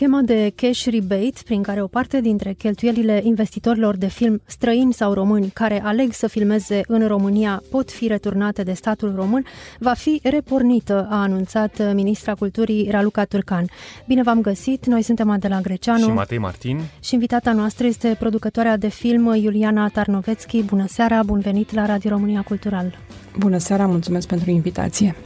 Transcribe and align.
Schema 0.00 0.20
de 0.20 0.52
cash 0.54 0.86
rebate, 0.86 1.40
prin 1.44 1.62
care 1.62 1.82
o 1.82 1.86
parte 1.86 2.20
dintre 2.20 2.52
cheltuielile 2.52 3.20
investitorilor 3.24 3.96
de 3.96 4.06
film 4.06 4.42
străini 4.46 4.92
sau 4.92 5.12
români 5.12 5.50
care 5.54 5.82
aleg 5.84 6.12
să 6.12 6.26
filmeze 6.26 6.80
în 6.86 7.06
România 7.06 7.62
pot 7.70 7.90
fi 7.90 8.06
returnate 8.06 8.62
de 8.62 8.72
statul 8.72 9.12
român, 9.16 9.44
va 9.78 9.92
fi 9.92 10.20
repornită, 10.22 11.06
a 11.10 11.22
anunțat 11.22 11.94
ministra 11.94 12.34
culturii 12.34 12.88
Raluca 12.90 13.24
Turcan. 13.24 13.64
Bine 14.06 14.22
v-am 14.22 14.40
găsit, 14.40 14.86
noi 14.86 15.02
suntem 15.02 15.30
Adela 15.30 15.60
Greceanu 15.60 16.04
și 16.04 16.10
Matei 16.10 16.38
Martin 16.38 16.80
și 17.00 17.14
invitata 17.14 17.52
noastră 17.52 17.86
este 17.86 18.16
producătoarea 18.18 18.76
de 18.76 18.88
film 18.88 19.34
Iuliana 19.34 19.88
Tarnovețchi. 19.88 20.62
Bună 20.62 20.84
seara, 20.88 21.22
bun 21.22 21.40
venit 21.40 21.74
la 21.74 21.86
Radio 21.86 22.10
România 22.10 22.42
Cultural! 22.42 22.98
Bună 23.38 23.58
seara, 23.58 23.86
mulțumesc 23.86 24.28
pentru 24.28 24.50
invitație! 24.50 25.16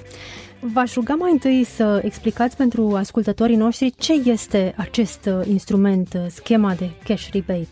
V-aș 0.73 0.95
ruga 0.95 1.15
mai 1.15 1.33
întâi 1.33 1.65
să 1.65 2.01
explicați 2.05 2.57
pentru 2.57 2.95
ascultătorii 2.95 3.57
noștri 3.57 3.95
ce 3.97 4.13
este 4.13 4.75
acest 4.77 5.27
uh, 5.27 5.47
instrument, 5.47 6.15
uh, 6.15 6.27
schema 6.29 6.75
de 6.75 6.91
cash 7.05 7.29
rebate. 7.33 7.69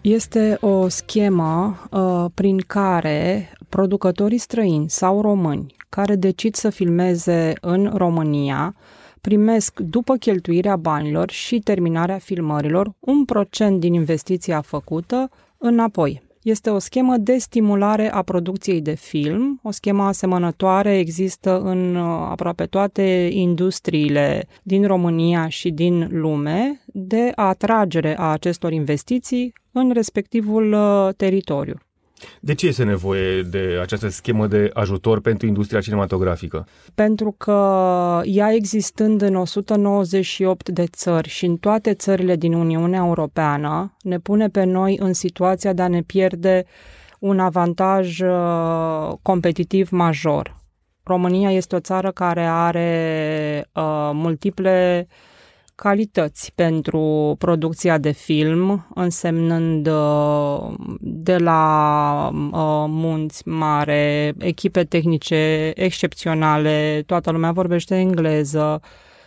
Este 0.00 0.58
o 0.60 0.88
schemă 0.88 1.78
uh, 1.90 2.24
prin 2.34 2.58
care 2.66 3.52
producătorii 3.68 4.38
străini 4.38 4.90
sau 4.90 5.20
români 5.20 5.74
care 5.88 6.14
decid 6.14 6.54
să 6.54 6.70
filmeze 6.70 7.52
în 7.60 7.90
România 7.94 8.74
primesc, 9.20 9.80
după 9.80 10.16
cheltuirea 10.16 10.76
banilor 10.76 11.30
și 11.30 11.58
terminarea 11.58 12.18
filmărilor, 12.18 12.92
un 13.00 13.24
procent 13.24 13.80
din 13.80 13.92
investiția 13.92 14.60
făcută 14.60 15.30
înapoi. 15.58 16.22
Este 16.44 16.70
o 16.70 16.78
schemă 16.78 17.16
de 17.16 17.36
stimulare 17.36 18.12
a 18.12 18.22
producției 18.22 18.80
de 18.80 18.94
film. 18.94 19.60
O 19.62 19.70
schemă 19.70 20.02
asemănătoare 20.02 20.98
există 20.98 21.60
în 21.60 21.94
uh, 21.94 22.26
aproape 22.30 22.64
toate 22.64 23.28
industriile 23.32 24.46
din 24.62 24.86
România 24.86 25.48
și 25.48 25.70
din 25.70 26.08
lume 26.10 26.82
de 26.86 27.32
atragere 27.34 28.18
a 28.18 28.22
acestor 28.22 28.72
investiții 28.72 29.52
în 29.72 29.90
respectivul 29.92 30.72
uh, 30.72 31.14
teritoriu. 31.16 31.78
De 32.40 32.54
ce 32.54 32.66
este 32.66 32.84
nevoie 32.84 33.42
de 33.42 33.78
această 33.82 34.08
schemă 34.08 34.46
de 34.46 34.70
ajutor 34.72 35.20
pentru 35.20 35.46
industria 35.46 35.80
cinematografică? 35.80 36.66
Pentru 36.94 37.34
că 37.38 38.20
ea 38.24 38.52
existând 38.52 39.22
în 39.22 39.34
198 39.34 40.68
de 40.68 40.86
țări 40.86 41.28
și 41.28 41.44
în 41.44 41.56
toate 41.56 41.94
țările 41.94 42.36
din 42.36 42.52
Uniunea 42.52 43.04
Europeană, 43.06 43.96
ne 44.02 44.18
pune 44.18 44.48
pe 44.48 44.64
noi 44.64 44.96
în 45.00 45.12
situația 45.12 45.72
de 45.72 45.82
a 45.82 45.88
ne 45.88 46.02
pierde 46.02 46.64
un 47.18 47.38
avantaj 47.38 48.20
uh, 48.20 49.12
competitiv 49.22 49.90
major. 49.90 50.56
România 51.02 51.50
este 51.50 51.74
o 51.76 51.80
țară 51.80 52.10
care 52.10 52.44
are 52.44 53.66
uh, 53.72 54.10
multiple 54.12 55.06
uh, 55.10 55.16
calități 55.74 56.52
pentru 56.54 57.34
producția 57.38 57.98
de 57.98 58.10
film, 58.10 58.86
însemnând 58.94 59.86
uh, 59.86 60.74
de 61.00 61.36
la 61.36 62.30
uh, 62.32 62.84
munți 62.88 63.48
mare, 63.48 64.34
echipe 64.38 64.84
tehnice 64.84 65.72
excepționale, 65.74 67.02
toată 67.06 67.30
lumea 67.30 67.52
vorbește 67.52 67.94
engleză, 67.96 68.80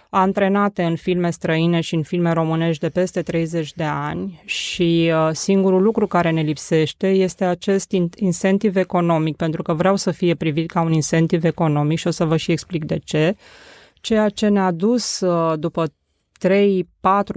antrenate 0.09 0.84
în 0.84 0.95
filme 0.95 1.30
străine 1.30 1.81
și 1.81 1.96
în 1.96 2.03
filme 2.03 2.31
românești 2.31 2.81
de 2.81 2.90
peste 2.90 3.22
30 3.22 3.74
de 3.74 3.84
ani 3.84 4.41
și 4.46 5.12
uh, 5.13 5.30
singurul 5.31 5.81
lucru 5.81 6.07
care 6.07 6.30
ne 6.30 6.41
lipsește 6.41 7.07
este 7.07 7.46
acest 7.46 7.91
incentiv 8.16 8.75
economic, 8.75 9.36
pentru 9.36 9.62
că 9.62 9.74
vreau 9.74 9.96
să 9.96 10.12
fie 10.12 10.36
privit 10.36 10.72
ca 10.72 10.81
un 10.81 10.91
incentiv 10.91 11.44
economic 11.44 11.97
și 11.97 12.07
o 12.07 12.12
să 12.12 12.25
vă 12.25 12.38
și 12.38 12.52
explic 12.52 12.86
de 12.86 12.97
ce. 13.03 13.36
Ceea 14.02 14.30
ce 14.30 14.47
ne-a 14.47 14.72
dus 14.72 15.24
după 15.56 15.88
3-4 16.38 16.40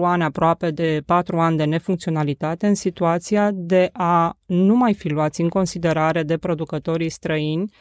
ani 0.02 0.22
aproape 0.22 0.70
de 0.70 1.02
4 1.06 1.38
ani 1.40 1.56
de 1.56 1.64
nefuncționalitate 1.64 2.66
în 2.66 2.74
situația 2.74 3.50
de 3.52 3.90
a 3.92 4.38
nu 4.46 4.74
mai 4.74 4.94
fi 4.94 5.08
luați 5.08 5.40
în 5.40 5.48
considerare 5.48 6.22
de 6.22 6.36
producătorii 6.36 7.08
străini 7.08 7.72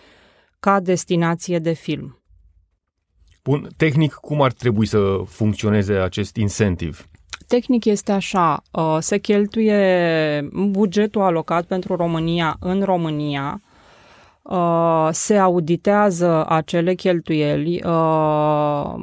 ca 0.59 0.79
destinație 0.79 1.59
de 1.59 1.73
film. 1.73 2.23
Bun, 3.43 3.67
tehnic, 3.77 4.13
cum 4.13 4.41
ar 4.41 4.51
trebui 4.51 4.85
să 4.85 5.21
funcționeze 5.25 5.93
acest 5.93 6.35
incentiv? 6.35 7.07
Tehnic 7.47 7.85
este 7.85 8.11
așa, 8.11 8.61
uh, 8.71 8.97
se 8.99 9.17
cheltuie 9.17 10.49
bugetul 10.51 11.21
alocat 11.21 11.65
pentru 11.65 11.95
România 11.95 12.55
în 12.59 12.81
România, 12.81 13.61
Uh, 14.49 15.09
se 15.11 15.37
auditează 15.37 16.45
acele 16.47 16.93
cheltuieli, 16.93 17.81
uh, 17.85 18.93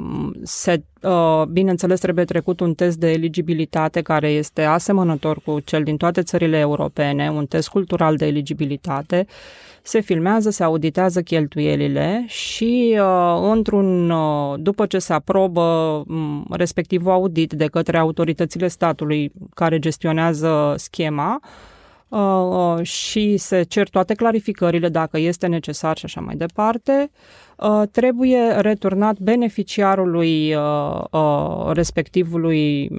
se, 0.43 0.83
uh, 1.01 1.43
bineînțeles 1.49 1.99
trebuie 1.99 2.25
trecut 2.25 2.59
un 2.59 2.73
test 2.73 2.97
de 2.97 3.11
eligibilitate 3.11 4.01
care 4.01 4.27
este 4.29 4.63
asemănător 4.63 5.39
cu 5.45 5.59
cel 5.59 5.83
din 5.83 5.97
toate 5.97 6.21
țările 6.21 6.57
europene, 6.57 7.31
un 7.31 7.45
test 7.45 7.69
cultural 7.69 8.15
de 8.15 8.25
eligibilitate, 8.25 9.25
se 9.81 9.99
filmează, 9.99 10.49
se 10.49 10.63
auditează 10.63 11.21
cheltuielile 11.21 12.23
și 12.27 12.99
într-un, 13.51 14.13
după 14.63 14.85
ce 14.85 14.99
se 14.99 15.13
aprobă 15.13 15.61
um, 16.07 16.45
respectivul 16.49 17.11
audit 17.11 17.53
de 17.53 17.65
către 17.65 17.97
autoritățile 17.97 18.67
statului 18.67 19.31
care 19.53 19.79
gestionează 19.79 20.73
schema, 20.77 21.39
Uh, 21.41 21.76
uh, 22.09 22.81
și 22.81 23.37
se 23.37 23.63
cer 23.63 23.89
toate 23.89 24.13
clarificările 24.13 24.89
dacă 24.89 25.17
este 25.17 25.47
necesar 25.47 25.97
și 25.97 26.05
așa 26.05 26.21
mai 26.21 26.35
departe, 26.35 27.11
uh, 27.57 27.81
trebuie 27.91 28.47
returnat 28.47 29.19
beneficiarului 29.19 30.55
respectivului 31.73 32.89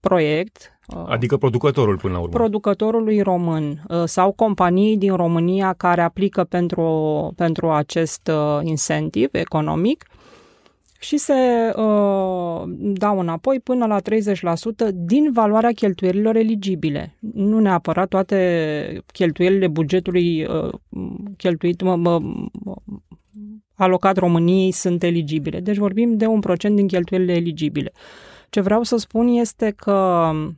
proiect. 0.00 0.70
Adică 1.06 1.36
producătorul 1.36 1.96
până 1.96 2.12
la 2.12 2.18
urmă. 2.18 2.32
Producătorului 2.32 3.20
român 3.20 3.82
sau 4.04 4.32
companii 4.32 4.96
din 4.96 5.14
România 5.14 5.72
care 5.72 6.02
aplică 6.02 6.44
pentru, 6.44 7.32
pentru 7.36 7.70
acest 7.70 8.30
incentiv 8.62 9.28
economic 9.32 10.04
și 11.00 11.16
se 11.16 11.34
uh, 11.76 12.62
dau 12.76 13.18
înapoi 13.18 13.60
până 13.60 13.86
la 13.86 14.00
30% 14.00 14.04
din 14.94 15.32
valoarea 15.32 15.70
cheltuielilor 15.70 16.36
eligibile. 16.36 17.16
Nu 17.34 17.58
neapărat 17.58 18.08
toate 18.08 19.02
cheltuielile 19.12 19.68
bugetului 19.68 20.44
uh, 20.44 20.72
cheltuit, 21.36 21.82
mă, 21.82 21.96
mă, 21.96 22.20
alocat 23.74 24.16
României 24.16 24.72
sunt 24.72 25.02
eligibile. 25.02 25.60
Deci 25.60 25.76
vorbim 25.76 26.16
de 26.16 26.26
un 26.26 26.40
procent 26.40 26.76
din 26.76 26.86
cheltuielile 26.86 27.32
eligibile. 27.32 27.92
Ce 28.50 28.60
vreau 28.60 28.82
să 28.82 28.96
spun 28.96 29.26
este 29.28 29.72
că 29.76 30.30
Uh, 30.36 30.52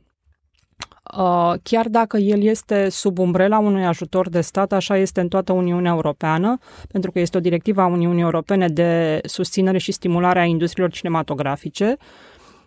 chiar 1.63 1.87
dacă 1.87 2.17
el 2.17 2.41
este 2.41 2.89
sub 2.89 3.17
umbrela 3.17 3.59
unui 3.59 3.85
ajutor 3.85 4.29
de 4.29 4.41
stat, 4.41 4.71
așa 4.71 4.97
este 4.97 5.21
în 5.21 5.27
toată 5.27 5.53
Uniunea 5.53 5.91
Europeană, 5.91 6.57
pentru 6.91 7.11
că 7.11 7.19
este 7.19 7.37
o 7.37 7.41
directivă 7.41 7.81
a 7.81 7.85
Uniunii 7.85 8.21
Europene 8.21 8.67
de 8.67 9.19
susținere 9.23 9.77
și 9.77 9.91
stimulare 9.91 10.39
a 10.39 10.45
industriilor 10.45 10.91
cinematografice, 10.91 11.97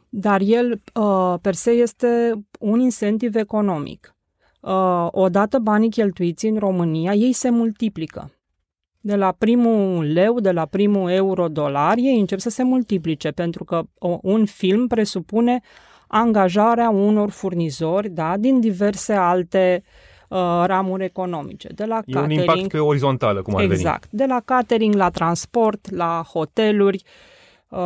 dar 0.08 0.40
el 0.44 0.80
uh, 0.94 1.34
per 1.40 1.54
se 1.54 1.70
este 1.70 2.32
un 2.58 2.80
incentiv 2.80 3.34
economic. 3.34 4.14
Uh, 4.60 5.06
odată 5.10 5.58
banii 5.58 5.90
cheltuiți 5.90 6.46
în 6.46 6.58
România, 6.58 7.12
ei 7.12 7.32
se 7.32 7.50
multiplică. 7.50 8.30
De 9.00 9.16
la 9.16 9.32
primul 9.38 10.04
leu, 10.04 10.40
de 10.40 10.50
la 10.50 10.66
primul 10.66 11.10
euro-dolar, 11.10 11.96
ei 11.96 12.20
încep 12.20 12.38
să 12.38 12.50
se 12.50 12.62
multiplice, 12.62 13.30
pentru 13.30 13.64
că 13.64 13.82
un 14.22 14.44
film 14.44 14.86
presupune 14.86 15.60
angajarea 16.14 16.90
unor 16.90 17.30
furnizori 17.30 18.08
da, 18.08 18.36
din 18.38 18.60
diverse 18.60 19.12
alte 19.12 19.82
uh, 20.28 20.38
ramuri 20.66 21.04
economice. 21.04 21.68
De 21.74 21.84
la 21.84 22.00
e 22.06 22.12
catering, 22.12 22.40
un 22.40 22.46
impact 22.46 22.70
pe 22.70 22.78
orizontală, 22.78 23.42
cum 23.42 23.56
ar 23.56 23.62
Exact. 23.62 24.08
Veni. 24.10 24.22
De 24.22 24.34
la 24.34 24.40
catering 24.44 24.94
la 24.94 25.10
transport, 25.10 25.90
la 25.90 26.22
hoteluri, 26.32 27.02
uh, 27.68 27.78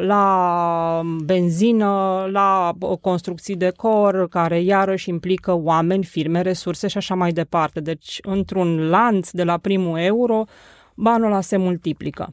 la 0.00 1.00
benzină, 1.24 2.24
la 2.30 2.72
construcții 3.00 3.56
de 3.56 3.72
cor, 3.76 4.28
care 4.28 4.60
iarăși 4.60 5.08
implică 5.08 5.52
oameni, 5.52 6.04
firme, 6.04 6.40
resurse 6.40 6.88
și 6.88 6.96
așa 6.96 7.14
mai 7.14 7.32
departe. 7.32 7.80
Deci, 7.80 8.18
într-un 8.22 8.88
lanț 8.88 9.30
de 9.30 9.44
la 9.44 9.58
primul 9.58 9.98
euro, 9.98 10.44
banul 10.94 11.26
ăla 11.26 11.40
se 11.40 11.56
multiplică. 11.56 12.32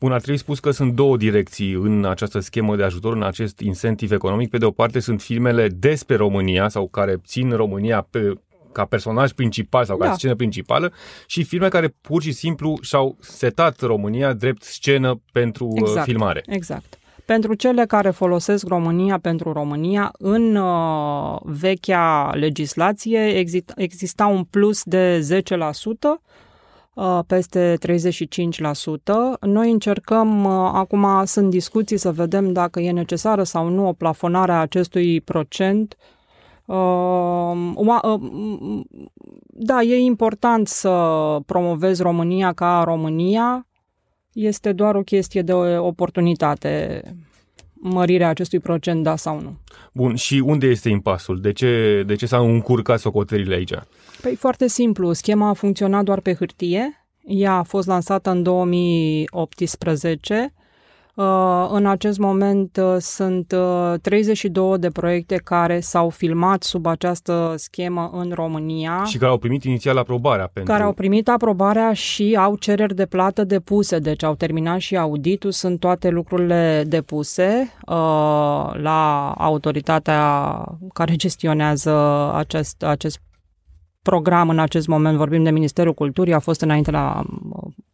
Bun, 0.00 0.12
ar 0.12 0.20
trebui 0.20 0.40
spus 0.40 0.60
că 0.60 0.70
sunt 0.70 0.94
două 0.94 1.16
direcții 1.16 1.72
în 1.72 2.04
această 2.04 2.40
schemă 2.40 2.76
de 2.76 2.82
ajutor, 2.82 3.14
în 3.14 3.22
acest 3.22 3.60
incentiv 3.60 4.12
economic. 4.12 4.50
Pe 4.50 4.58
de 4.58 4.64
o 4.64 4.70
parte 4.70 5.00
sunt 5.00 5.20
filmele 5.20 5.68
despre 5.68 6.16
România 6.16 6.68
sau 6.68 6.88
care 6.88 7.16
țin 7.24 7.50
România 7.50 8.06
pe, 8.10 8.32
ca 8.72 8.84
personaj 8.84 9.30
principal 9.32 9.84
sau 9.84 9.96
ca 9.96 10.06
da. 10.06 10.12
scenă 10.12 10.34
principală 10.34 10.92
și 11.26 11.42
filme 11.42 11.68
care 11.68 11.94
pur 12.00 12.22
și 12.22 12.32
simplu 12.32 12.78
și-au 12.80 13.16
setat 13.20 13.80
România 13.80 14.32
drept 14.32 14.62
scenă 14.62 15.20
pentru 15.32 15.66
uh, 15.66 15.80
exact, 15.80 16.06
filmare. 16.06 16.42
Exact. 16.46 16.98
Pentru 17.24 17.54
cele 17.54 17.84
care 17.86 18.10
folosesc 18.10 18.66
România 18.66 19.18
pentru 19.18 19.52
România, 19.52 20.12
în 20.18 20.56
uh, 20.56 21.38
vechea 21.42 22.30
legislație 22.34 23.38
exista, 23.38 23.72
exista 23.76 24.26
un 24.26 24.44
plus 24.44 24.82
de 24.84 25.26
10%, 25.42 25.44
uh, 25.52 26.16
peste 27.26 27.76
35%. 27.78 29.38
Noi 29.40 29.70
încercăm, 29.70 30.44
uh, 30.44 30.70
acum 30.72 31.06
sunt 31.24 31.50
discuții 31.50 31.96
să 31.96 32.12
vedem 32.12 32.52
dacă 32.52 32.80
e 32.80 32.90
necesară 32.90 33.42
sau 33.42 33.68
nu 33.68 33.88
o 33.88 33.92
plafonare 33.92 34.52
a 34.52 34.60
acestui 34.60 35.20
procent. 35.20 35.96
Uh, 36.64 37.72
uh, 37.74 38.20
da, 39.46 39.82
e 39.82 39.96
important 39.96 40.68
să 40.68 40.90
promovezi 41.46 42.02
România 42.02 42.52
ca 42.52 42.82
România, 42.84 43.66
este 44.32 44.72
doar 44.72 44.94
o 44.94 45.02
chestie 45.02 45.42
de 45.42 45.52
oportunitate 45.78 47.02
mărirea 47.80 48.28
acestui 48.28 48.58
procent, 48.58 49.02
da 49.02 49.16
sau 49.16 49.40
nu. 49.40 49.56
Bun, 49.92 50.14
și 50.14 50.42
unde 50.44 50.66
este 50.66 50.88
impasul? 50.88 51.40
De 51.40 51.52
ce, 51.52 52.02
de 52.06 52.14
ce 52.14 52.26
s-au 52.26 52.50
încurcat 52.52 52.98
socoterile 53.00 53.54
aici? 53.54 53.74
Păi 54.22 54.34
foarte 54.34 54.68
simplu, 54.68 55.12
schema 55.12 55.48
a 55.48 55.52
funcționat 55.52 56.04
doar 56.04 56.20
pe 56.20 56.34
hârtie, 56.34 57.06
ea 57.26 57.52
a 57.52 57.62
fost 57.62 57.86
lansată 57.86 58.30
în 58.30 58.42
2018 58.42 60.34
Uh, 60.34 60.57
în 61.70 61.86
acest 61.86 62.18
moment 62.18 62.76
uh, 62.76 62.96
sunt 62.98 63.54
32 64.02 64.64
uh, 64.64 64.80
de 64.80 64.88
proiecte 64.88 65.36
care 65.36 65.80
s-au 65.80 66.08
filmat 66.08 66.62
sub 66.62 66.86
această 66.86 67.54
schemă 67.56 68.10
în 68.12 68.30
România. 68.34 69.04
Și 69.04 69.18
care 69.18 69.30
au 69.30 69.38
primit 69.38 69.64
inițial 69.64 69.96
aprobarea. 69.96 70.50
Pentru... 70.52 70.72
Care 70.72 70.84
au 70.84 70.92
primit 70.92 71.28
aprobarea 71.28 71.92
și 71.92 72.36
au 72.40 72.56
cereri 72.56 72.94
de 72.94 73.06
plată 73.06 73.44
depuse, 73.44 73.98
deci 73.98 74.22
au 74.22 74.34
terminat 74.34 74.78
și 74.78 74.96
auditul, 74.96 75.50
sunt 75.50 75.80
toate 75.80 76.08
lucrurile 76.08 76.84
depuse 76.86 77.72
la 78.72 79.34
autoritatea 79.38 80.64
care 80.92 81.14
gestionează 81.14 81.92
acest, 82.34 82.82
acest 82.82 83.20
program 84.02 84.48
în 84.48 84.58
acest 84.58 84.86
moment, 84.86 85.16
vorbim 85.16 85.42
de 85.42 85.50
Ministerul 85.50 85.94
Culturii, 85.94 86.34
a 86.34 86.38
fost 86.38 86.60
înainte 86.60 86.90
la 86.90 87.22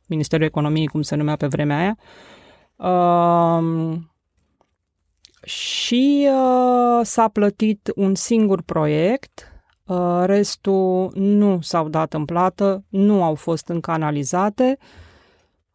Ministerul 0.06 0.44
Economiei, 0.44 0.86
cum 0.86 1.02
se 1.02 1.14
numea 1.16 1.36
pe 1.36 1.46
vremea 1.46 1.78
aia. 1.78 1.96
Uh, 1.98 2.33
Uh, 2.76 3.94
și 5.44 6.28
uh, 6.30 7.00
s-a 7.02 7.28
plătit 7.28 7.92
un 7.94 8.14
singur 8.14 8.62
proiect, 8.62 9.52
uh, 9.84 10.22
restul 10.24 11.10
nu 11.14 11.58
s-au 11.60 11.88
dat 11.88 12.14
în 12.14 12.24
plată, 12.24 12.84
nu 12.88 13.22
au 13.22 13.34
fost 13.34 13.68
încă 13.68 13.90
analizate. 13.90 14.78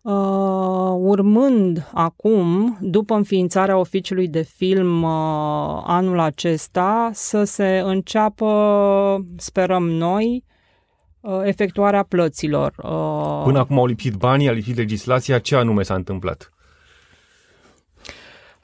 Uh, 0.02 0.94
urmând 0.98 1.90
acum, 1.94 2.78
după 2.82 3.16
înființarea 3.16 3.78
oficiului 3.78 4.28
de 4.28 4.42
film 4.42 5.04
uh, 5.04 5.82
anul 5.84 6.20
acesta, 6.20 7.10
să 7.14 7.44
se 7.44 7.82
înceapă, 7.86 9.26
sperăm 9.38 9.90
noi, 9.90 10.44
uh, 11.20 11.40
efectuarea 11.44 12.04
plăților. 12.04 12.74
Uh, 12.78 13.42
Până 13.44 13.60
acum 13.60 13.78
au 13.78 13.86
lipsit 13.86 14.14
banii, 14.14 14.50
a 14.50 14.52
lipsit 14.52 14.76
legislația, 14.78 15.40
ce 15.40 15.56
anume 15.56 15.84
s-a 15.84 15.94
întâmplat? 15.94 16.50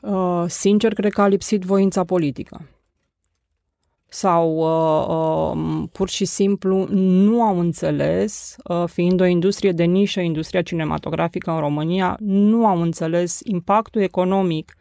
Uh, 0.06 0.44
sincer, 0.48 0.94
cred 0.94 1.12
că 1.12 1.22
a 1.22 1.28
lipsit 1.28 1.62
voința 1.64 2.04
politică. 2.04 2.70
Sau 4.08 4.56
uh, 4.56 5.56
uh, 5.56 5.84
pur 5.92 6.10
și 6.10 6.26
simplu 6.26 6.86
nu 6.90 7.42
au 7.42 7.60
înțeles, 7.60 8.56
uh, 8.64 8.84
fiind 8.88 9.22
o 9.22 9.26
industrie 9.26 9.72
de 9.72 9.84
nișă, 9.84 10.20
industria 10.20 10.62
cinematografică 10.62 11.52
în 11.52 11.60
România, 11.60 12.18
nu 12.20 12.66
au 12.66 12.82
înțeles 12.82 13.40
impactul 13.44 14.02
economic 14.02 14.76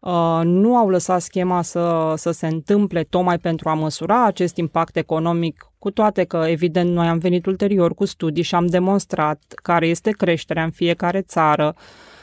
Uh, 0.00 0.40
nu 0.44 0.76
au 0.76 0.88
lăsat 0.88 1.20
schema 1.20 1.62
să, 1.62 2.14
să 2.16 2.30
se 2.30 2.46
întâmple 2.46 3.02
tocmai 3.02 3.38
pentru 3.38 3.68
a 3.68 3.74
măsura 3.74 4.24
acest 4.24 4.56
impact 4.56 4.96
economic, 4.96 5.70
cu 5.78 5.90
toate 5.90 6.24
că, 6.24 6.44
evident, 6.48 6.90
noi 6.90 7.06
am 7.06 7.18
venit 7.18 7.46
ulterior 7.46 7.94
cu 7.94 8.04
studii 8.04 8.42
și 8.42 8.54
am 8.54 8.66
demonstrat 8.66 9.42
care 9.62 9.86
este 9.86 10.10
creșterea 10.10 10.64
în 10.64 10.70
fiecare 10.70 11.20
țară, 11.20 11.74
uh, 11.76 11.82
Uh, 11.82 12.15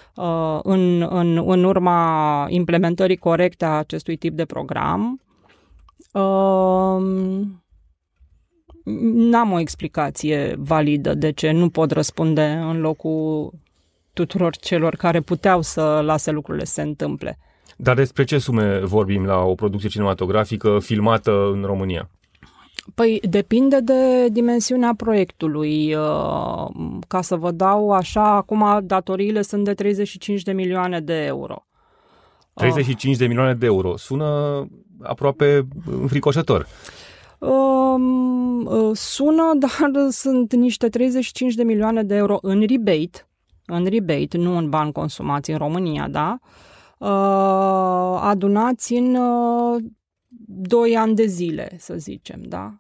în, 0.64 1.08
în, 1.10 1.44
în 1.46 1.64
urma 1.64 2.46
implementării 2.50 3.18
corecte 3.18 3.66
a 3.66 3.78
acestui 3.78 4.16
tip 4.16 4.34
de 4.34 4.46
program. 4.46 5.22
Um, 6.14 7.64
n-am 9.14 9.52
o 9.52 9.60
explicație 9.60 10.56
validă 10.58 11.14
de 11.14 11.32
ce 11.32 11.52
nu 11.52 11.70
pot 11.70 11.92
răspunde 11.92 12.44
în 12.44 12.80
locul 12.80 13.52
tuturor 14.14 14.56
celor 14.56 14.96
care 14.96 15.22
puteau 15.22 15.62
să 15.62 16.02
lase 16.04 16.32
lucrurile 16.32 16.66
să 16.66 16.74
se 16.74 16.82
întâmple. 16.82 17.38
Dar 17.78 17.96
despre 17.96 18.24
ce 18.24 18.38
sume 18.38 18.80
vorbim 18.80 19.26
la 19.26 19.38
o 19.38 19.56
producție 19.56 19.90
cinematografică 19.90 20.80
filmată 20.80 21.50
în 21.54 21.64
România? 21.64 22.10
Păi 22.96 23.20
depinde 23.30 23.80
de 23.80 24.28
dimensiunea 24.30 24.94
proiectului. 24.98 25.94
Uh, 25.94 26.68
ca 27.08 27.22
să 27.22 27.36
vă 27.36 27.52
dau 27.52 27.92
așa, 27.92 28.36
acum 28.36 28.80
datoriile 28.84 29.42
sunt 29.42 29.64
de 29.64 29.74
35 29.74 30.42
de 30.42 30.52
milioane 30.52 31.00
de 31.00 31.26
euro. 31.26 31.66
35 32.54 33.18
de 33.18 33.28
milioane 33.28 33.54
de 33.54 33.66
euro. 33.66 33.98
Sună 33.98 34.26
aproape 35.02 35.68
înfricoșător. 36.02 36.68
Um, 37.40 38.66
uh, 38.66 38.92
sună, 38.94 39.52
dar 39.60 40.10
sunt 40.10 40.54
niște 40.54 40.88
35 40.90 41.54
de 41.54 41.64
milioane 41.64 42.04
de 42.04 42.16
euro 42.16 42.38
în 42.42 42.60
rebate, 42.60 43.28
în 43.66 43.86
rebate, 43.86 44.38
nu 44.38 44.58
în 44.58 44.70
bani 44.70 44.92
consumați 44.92 45.52
în 45.52 45.58
România, 45.58 46.08
da? 46.08 46.38
Uh, 46.98 48.20
adunați 48.22 48.94
în 48.94 49.18
2 50.48 50.98
ani 50.98 51.16
de 51.16 51.26
zile, 51.26 51.76
să 51.78 51.94
zicem, 51.98 52.42
da? 52.42 52.74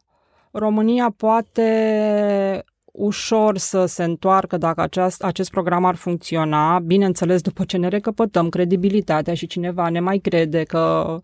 România 0.51 1.13
poate 1.18 2.63
ușor 2.86 3.57
să 3.57 3.86
se 3.86 4.04
întoarcă 4.04 4.57
dacă 4.57 4.81
aceast, 4.81 5.24
acest 5.24 5.50
program 5.50 5.86
ar 5.86 5.95
funcționa, 5.95 6.80
bineînțeles 6.80 7.42
după 7.42 7.63
ce 7.63 7.77
ne 7.77 7.88
recăpătăm 7.88 8.50
credibilitatea 8.50 9.33
și 9.33 9.48
cineva 9.48 9.89
ne 9.89 10.00
mai 10.00 10.18
crede 10.18 10.63
că 10.63 11.18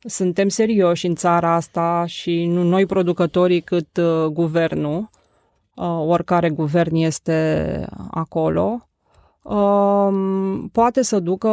suntem 0.00 0.48
serioși 0.48 1.06
în 1.06 1.14
țara 1.14 1.54
asta 1.54 2.04
și 2.06 2.46
nu 2.46 2.62
noi 2.62 2.86
producătorii 2.86 3.60
cât 3.60 3.96
uh, 3.96 4.24
guvernul, 4.24 5.10
uh, 5.74 6.04
oricare 6.06 6.50
guvern 6.50 6.94
este 6.94 7.86
acolo, 8.10 8.86
Um, 9.42 10.68
poate 10.68 11.02
să 11.02 11.20
ducă 11.20 11.48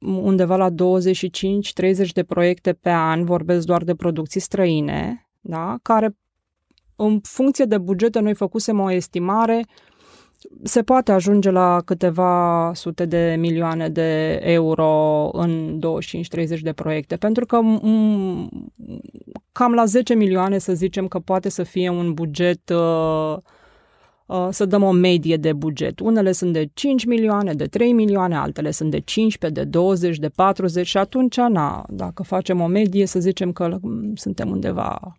undeva 0.00 0.56
la 0.56 0.70
25-30 0.70 0.74
de 2.12 2.22
proiecte 2.22 2.72
pe 2.72 2.90
an, 2.90 3.24
vorbesc 3.24 3.66
doar 3.66 3.84
de 3.84 3.94
producții 3.94 4.40
străine, 4.40 5.28
da? 5.40 5.78
care 5.82 6.16
în 6.96 7.20
funcție 7.22 7.64
de 7.64 7.78
bugete 7.78 8.20
noi 8.20 8.34
făcusem 8.34 8.80
o 8.80 8.90
estimare, 8.90 9.66
se 10.62 10.82
poate 10.82 11.12
ajunge 11.12 11.50
la 11.50 11.80
câteva 11.84 12.72
sute 12.74 13.04
de 13.04 13.36
milioane 13.38 13.88
de 13.88 14.40
euro 14.42 15.28
în 15.32 15.80
25-30 16.56 16.60
de 16.60 16.72
proiecte, 16.72 17.16
pentru 17.16 17.46
că 17.46 17.58
m- 17.62 18.48
cam 19.52 19.72
la 19.72 19.84
10 19.84 20.14
milioane 20.14 20.58
să 20.58 20.74
zicem 20.74 21.08
că 21.08 21.18
poate 21.18 21.48
să 21.48 21.62
fie 21.62 21.88
un 21.88 22.14
buget 22.14 22.70
uh, 22.70 23.36
Uh, 23.36 23.38
să 24.50 24.64
dăm 24.64 24.82
o 24.82 24.90
medie 24.90 25.36
de 25.36 25.52
buget. 25.52 26.00
Unele 26.00 26.32
sunt 26.32 26.52
de 26.52 26.70
5 26.74 27.04
milioane, 27.04 27.52
de 27.52 27.64
3 27.64 27.92
milioane, 27.92 28.36
altele 28.36 28.70
sunt 28.70 28.90
de 28.90 28.98
15, 28.98 29.60
de 29.60 29.66
20, 29.66 30.18
de 30.18 30.28
40 30.28 30.86
și 30.86 30.96
atunci, 30.96 31.36
na, 31.36 31.84
dacă 31.88 32.22
facem 32.22 32.60
o 32.60 32.66
medie, 32.66 33.06
să 33.06 33.20
zicem 33.20 33.52
că 33.52 33.78
mm, 33.80 34.14
suntem 34.14 34.50
undeva 34.50 35.18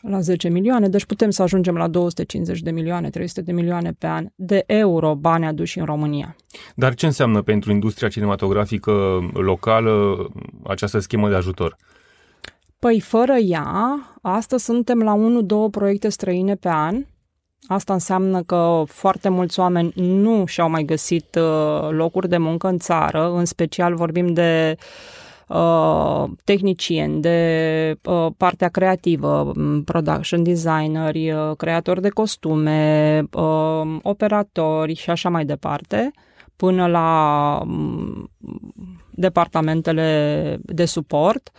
la 0.00 0.20
10 0.20 0.48
milioane, 0.48 0.88
deci 0.88 1.04
putem 1.04 1.30
să 1.30 1.42
ajungem 1.42 1.74
la 1.74 1.88
250 1.88 2.60
de 2.60 2.70
milioane, 2.70 3.10
300 3.10 3.42
de 3.42 3.52
milioane 3.52 3.92
pe 3.98 4.06
an 4.06 4.26
de 4.34 4.64
euro 4.66 5.14
bani 5.14 5.46
aduși 5.46 5.78
în 5.78 5.84
România. 5.84 6.36
Dar 6.74 6.94
ce 6.94 7.06
înseamnă 7.06 7.42
pentru 7.42 7.72
industria 7.72 8.08
cinematografică 8.08 8.92
locală 9.32 10.16
această 10.62 10.98
schemă 10.98 11.28
de 11.28 11.34
ajutor? 11.34 11.76
Păi 12.78 13.00
fără 13.00 13.32
ea, 13.32 13.98
astăzi 14.22 14.64
suntem 14.64 14.98
la 14.98 15.14
1-2 15.68 15.70
proiecte 15.70 16.08
străine 16.08 16.54
pe 16.54 16.68
an, 16.68 17.04
Asta 17.66 17.92
înseamnă 17.92 18.42
că 18.42 18.82
foarte 18.86 19.28
mulți 19.28 19.60
oameni 19.60 19.92
nu 19.96 20.46
și-au 20.46 20.70
mai 20.70 20.82
găsit 20.82 21.34
uh, 21.34 21.88
locuri 21.90 22.28
de 22.28 22.36
muncă 22.36 22.68
în 22.68 22.78
țară, 22.78 23.32
în 23.32 23.44
special 23.44 23.94
vorbim 23.94 24.32
de 24.32 24.76
uh, 25.48 26.24
tehnicieni, 26.44 27.20
de 27.20 27.96
uh, 28.02 28.26
partea 28.36 28.68
creativă, 28.68 29.52
production 29.84 30.42
designeri, 30.42 31.30
uh, 31.30 31.56
creatori 31.56 32.00
de 32.00 32.08
costume, 32.08 33.22
uh, 33.32 33.96
operatori 34.02 34.94
și 34.94 35.10
așa 35.10 35.28
mai 35.28 35.44
departe, 35.44 36.10
până 36.56 36.86
la 36.86 37.58
um, 37.62 38.30
departamentele 39.10 40.58
de 40.62 40.84
suport. 40.84 41.50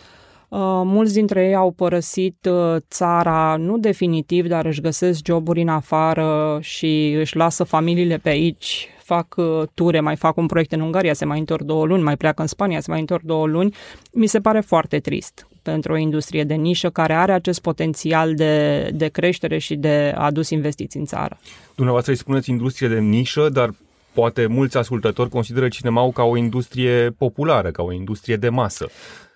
Mulți 0.84 1.14
dintre 1.14 1.46
ei 1.46 1.56
au 1.56 1.72
părăsit 1.72 2.50
țara, 2.90 3.56
nu 3.60 3.78
definitiv, 3.78 4.48
dar 4.48 4.66
își 4.66 4.82
găsesc 4.82 5.26
joburi 5.26 5.62
în 5.62 5.68
afară 5.68 6.58
și 6.62 7.16
își 7.20 7.36
lasă 7.36 7.64
familiile 7.64 8.18
pe 8.18 8.30
aici, 8.30 8.88
fac 9.04 9.36
ture, 9.74 10.00
mai 10.00 10.16
fac 10.16 10.38
un 10.38 10.46
proiect 10.46 10.72
în 10.72 10.82
Ungaria, 10.82 11.14
se 11.14 11.26
mai 11.26 11.40
întorc 11.40 11.62
două 11.64 11.86
luni, 11.86 12.04
mai 12.04 12.18
pleacă 12.18 12.42
în 12.42 12.48
Spania, 12.48 12.80
se 12.80 12.92
mai 12.92 13.00
întorc 13.00 13.24
două 13.24 13.48
luni. 13.48 13.76
Mi 14.14 14.28
se 14.28 14.40
pare 14.40 14.60
foarte 14.60 15.00
trist 15.00 15.48
pentru 15.62 15.94
o 15.94 15.98
industrie 15.98 16.44
de 16.44 16.54
nișă 16.54 16.90
care 16.90 17.14
are 17.14 17.32
acest 17.32 17.62
potențial 17.62 18.36
de, 18.36 18.90
de 18.94 19.08
creștere 19.08 19.58
și 19.58 19.76
de 19.76 20.14
adus 20.18 20.50
investiții 20.50 21.00
în 21.00 21.06
țară. 21.06 21.38
Dumneavoastră 21.76 22.14
îi 22.14 22.20
spuneți 22.20 22.50
industrie 22.50 22.88
de 22.88 23.00
nișă, 23.00 23.50
dar 23.50 23.70
poate 24.14 24.46
mulți 24.46 24.78
ascultători 24.78 25.30
consideră 25.30 25.68
cinema 25.68 26.10
ca 26.14 26.24
o 26.24 26.38
industrie 26.38 27.10
populară, 27.18 27.72
ca 27.72 27.84
o 27.84 27.94
industrie 27.94 28.36
de 28.36 28.50
masă. 28.50 28.88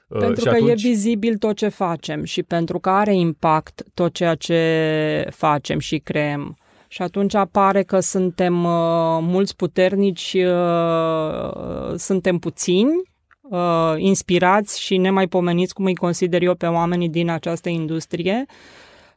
Uh, 0.10 0.20
pentru 0.20 0.44
că 0.44 0.50
atunci... 0.50 0.70
e 0.70 0.88
vizibil 0.88 1.38
tot 1.38 1.56
ce 1.56 1.68
facem 1.68 2.24
și 2.24 2.44
pentru 2.44 2.80
că 2.80 2.90
are 2.90 3.16
impact 3.16 3.84
tot 3.94 4.14
ceea 4.14 4.36
ce 4.36 5.26
facem 5.30 5.80
și 5.80 5.98
creăm. 5.98 6.58
Și 6.92 7.02
atunci 7.02 7.36
apare 7.36 7.84
că 7.84 8.00
suntem 8.00 8.64
uh, 8.64 9.20
mulți 9.22 9.56
puternici, 9.56 10.34
uh, 10.34 11.94
suntem 11.96 12.38
puțini, 12.38 13.02
uh, 13.42 13.94
inspirați 13.98 14.82
și 14.82 14.98
nemaipomeniți, 14.98 15.74
cum 15.74 15.86
îi 15.86 15.96
consider 15.96 16.42
eu 16.42 16.56
pe 16.56 16.66
oamenii 16.66 17.10
din 17.10 17.30
această 17.30 17.70
industrie 17.70 18.46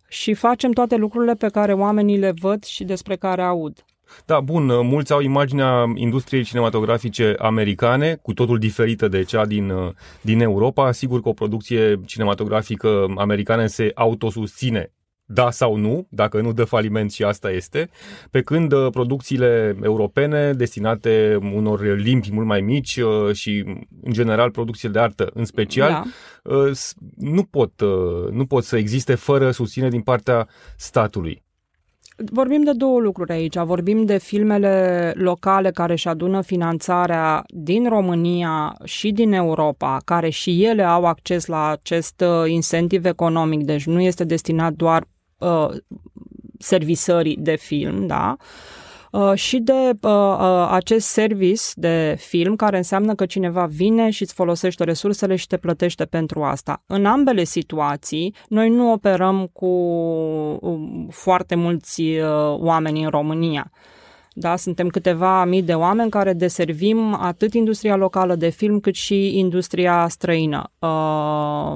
și 0.08 0.34
facem 0.34 0.72
toate 0.72 0.96
lucrurile 0.96 1.34
pe 1.34 1.48
care 1.48 1.72
oamenii 1.72 2.18
le 2.18 2.32
văd 2.40 2.64
și 2.64 2.84
despre 2.84 3.16
care 3.16 3.42
aud. 3.42 3.84
Da, 4.26 4.40
bun, 4.40 4.86
mulți 4.86 5.12
au 5.12 5.20
imaginea 5.20 5.92
industriei 5.94 6.42
cinematografice 6.42 7.34
americane, 7.38 8.18
cu 8.22 8.32
totul 8.32 8.58
diferită 8.58 9.08
de 9.08 9.22
cea 9.22 9.46
din, 9.46 9.72
din 10.20 10.40
Europa. 10.40 10.92
Sigur 10.92 11.22
că 11.22 11.28
o 11.28 11.32
producție 11.32 12.00
cinematografică 12.06 13.06
americană 13.16 13.66
se 13.66 13.90
autosusține 13.94 14.92
da 15.32 15.50
sau 15.50 15.76
nu, 15.76 16.06
dacă 16.10 16.40
nu 16.40 16.52
dă 16.52 16.64
faliment 16.64 17.12
și 17.12 17.24
asta 17.24 17.50
este, 17.50 17.90
pe 18.30 18.42
când 18.42 18.72
uh, 18.72 18.90
producțiile 18.90 19.76
europene 19.82 20.52
destinate 20.52 21.38
unor 21.52 21.96
limbi 21.96 22.32
mult 22.32 22.46
mai 22.46 22.60
mici 22.60 22.96
uh, 22.96 23.34
și 23.34 23.64
în 24.02 24.12
general 24.12 24.50
producțiile 24.50 24.92
de 24.92 24.98
artă 24.98 25.30
în 25.34 25.44
special 25.44 25.90
da. 25.90 26.02
Uh, 26.54 26.78
nu, 27.16 27.44
pot, 27.44 27.72
nu 28.30 28.46
pot 28.46 28.64
să 28.64 28.76
existe 28.76 29.14
fără 29.14 29.50
susținere 29.50 29.90
din 29.90 30.02
partea 30.02 30.48
statului. 30.76 31.42
Vorbim 32.16 32.62
de 32.62 32.72
două 32.72 33.00
lucruri 33.00 33.32
aici. 33.32 33.56
Vorbim 33.58 34.04
de 34.04 34.18
filmele 34.18 35.12
locale 35.16 35.70
care 35.70 35.92
își 35.92 36.08
adună 36.08 36.40
finanțarea 36.40 37.44
din 37.48 37.88
România 37.88 38.76
și 38.84 39.10
din 39.10 39.32
Europa, 39.32 40.00
care 40.04 40.28
și 40.28 40.64
ele 40.64 40.82
au 40.82 41.04
acces 41.04 41.46
la 41.46 41.68
acest 41.68 42.24
incentiv 42.46 43.04
economic, 43.04 43.64
deci 43.64 43.86
nu 43.86 44.00
este 44.00 44.24
destinat 44.24 44.72
doar 44.72 45.04
uh, 45.38 45.68
servisării 46.58 47.36
de 47.36 47.56
film, 47.56 48.06
da? 48.06 48.36
Uh, 48.38 48.81
și 49.34 49.58
de 49.58 49.90
uh, 50.02 50.10
uh, 50.10 50.68
acest 50.70 51.06
service 51.06 51.62
de 51.74 52.16
film 52.18 52.56
care 52.56 52.76
înseamnă 52.76 53.14
că 53.14 53.26
cineva 53.26 53.66
vine 53.66 54.10
și 54.10 54.22
îți 54.22 54.34
folosește 54.34 54.84
resursele 54.84 55.36
și 55.36 55.46
te 55.46 55.56
plătește 55.56 56.04
pentru 56.04 56.42
asta. 56.42 56.82
În 56.86 57.06
ambele 57.06 57.44
situații, 57.44 58.34
noi 58.48 58.68
nu 58.68 58.92
operăm 58.92 59.48
cu 59.52 59.66
um, 60.60 61.08
foarte 61.10 61.54
mulți 61.54 62.02
uh, 62.02 62.58
oameni 62.58 63.02
în 63.02 63.10
România. 63.10 63.70
Da, 64.34 64.56
suntem 64.56 64.88
câteva 64.88 65.44
mii 65.44 65.62
de 65.62 65.74
oameni 65.74 66.10
care 66.10 66.32
deservim 66.32 67.14
atât 67.20 67.54
industria 67.54 67.96
locală 67.96 68.34
de 68.34 68.48
film 68.48 68.80
cât 68.80 68.94
și 68.94 69.38
industria 69.38 70.08
străină. 70.08 70.72
Uh, 70.78 71.74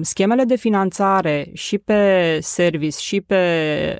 schemele 0.00 0.44
de 0.44 0.56
finanțare 0.56 1.50
și 1.52 1.78
pe 1.78 2.38
service 2.40 2.98
și 2.98 3.20
pe 3.20 3.36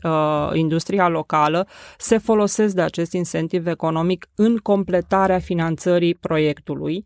uh, 0.02 0.50
industria 0.52 1.08
locală 1.08 1.66
se 1.98 2.18
folosesc 2.18 2.74
de 2.74 2.82
acest 2.82 3.12
incentiv 3.12 3.66
economic 3.66 4.26
în 4.34 4.56
completarea 4.56 5.38
finanțării 5.38 6.14
proiectului. 6.14 7.04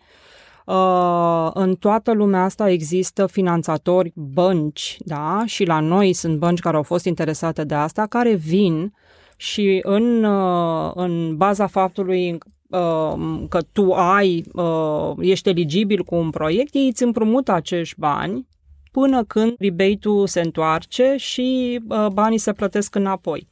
Uh, 0.67 1.51
în 1.53 1.75
toată 1.75 2.13
lumea 2.13 2.43
asta 2.43 2.71
există 2.71 3.27
finanțatori, 3.27 4.13
bănci, 4.15 4.97
da, 4.99 5.43
și 5.45 5.65
la 5.65 5.81
noi 5.81 6.13
sunt 6.13 6.39
bănci 6.39 6.61
care 6.61 6.77
au 6.77 6.83
fost 6.83 7.05
interesate 7.05 7.65
de 7.65 7.75
asta, 7.75 8.07
care 8.09 8.35
vin 8.35 8.93
și 9.37 9.81
în, 9.83 10.25
uh, 10.25 10.91
în 10.95 11.37
baza 11.37 11.67
faptului 11.67 12.39
uh, 12.71 13.45
că 13.49 13.61
tu 13.73 13.93
ai, 13.93 14.45
uh, 14.53 15.13
ești 15.19 15.49
eligibil 15.49 16.03
cu 16.03 16.15
un 16.15 16.31
proiect, 16.31 16.75
ei 16.75 16.87
îți 16.87 17.03
împrumută 17.03 17.53
acești 17.53 18.01
bani 18.01 18.47
până 18.91 19.25
când 19.25 19.55
rebate-ul 19.59 20.27
se 20.27 20.41
întoarce 20.41 21.15
și 21.17 21.81
banii 22.13 22.39
se 22.39 22.53
plătesc 22.53 22.95
înapoi. 22.95 23.49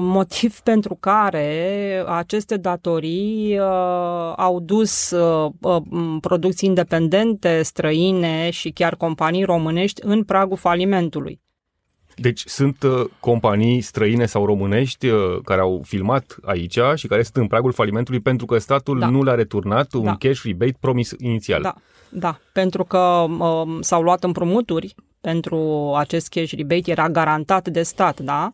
Motiv 0.00 0.60
pentru 0.70 0.96
care 1.00 2.04
aceste 2.06 2.56
datorii 2.56 3.58
au 4.36 4.60
dus 4.60 5.14
producții 6.20 6.68
independente, 6.68 7.62
străine 7.62 8.50
și 8.50 8.70
chiar 8.70 8.96
companii 8.96 9.44
românești 9.44 10.00
în 10.04 10.24
pragul 10.24 10.56
falimentului. 10.56 11.40
Deci 12.20 12.42
sunt 12.46 12.82
uh, 12.82 13.04
companii 13.20 13.80
străine 13.80 14.26
sau 14.26 14.44
românești 14.46 15.08
uh, 15.08 15.38
care 15.44 15.60
au 15.60 15.82
filmat 15.84 16.36
aici 16.44 16.78
și 16.94 17.06
care 17.06 17.22
sunt 17.22 17.36
în 17.36 17.46
pragul 17.46 17.72
falimentului 17.72 18.20
pentru 18.20 18.46
că 18.46 18.58
statul 18.58 18.98
da. 18.98 19.08
nu 19.08 19.22
le-a 19.22 19.34
returnat 19.34 19.92
un 19.92 20.04
da. 20.04 20.16
cash 20.18 20.42
rebate 20.42 20.76
promis 20.80 21.14
inițial. 21.18 21.62
Da, 21.62 21.74
da. 22.08 22.38
pentru 22.52 22.84
că 22.84 23.26
uh, 23.38 23.78
s-au 23.80 24.02
luat 24.02 24.24
împrumuturi 24.24 24.94
pentru 25.20 25.92
acest 25.96 26.28
cash 26.28 26.52
rebate, 26.52 26.90
era 26.90 27.08
garantat 27.08 27.68
de 27.68 27.82
stat, 27.82 28.20
da? 28.20 28.52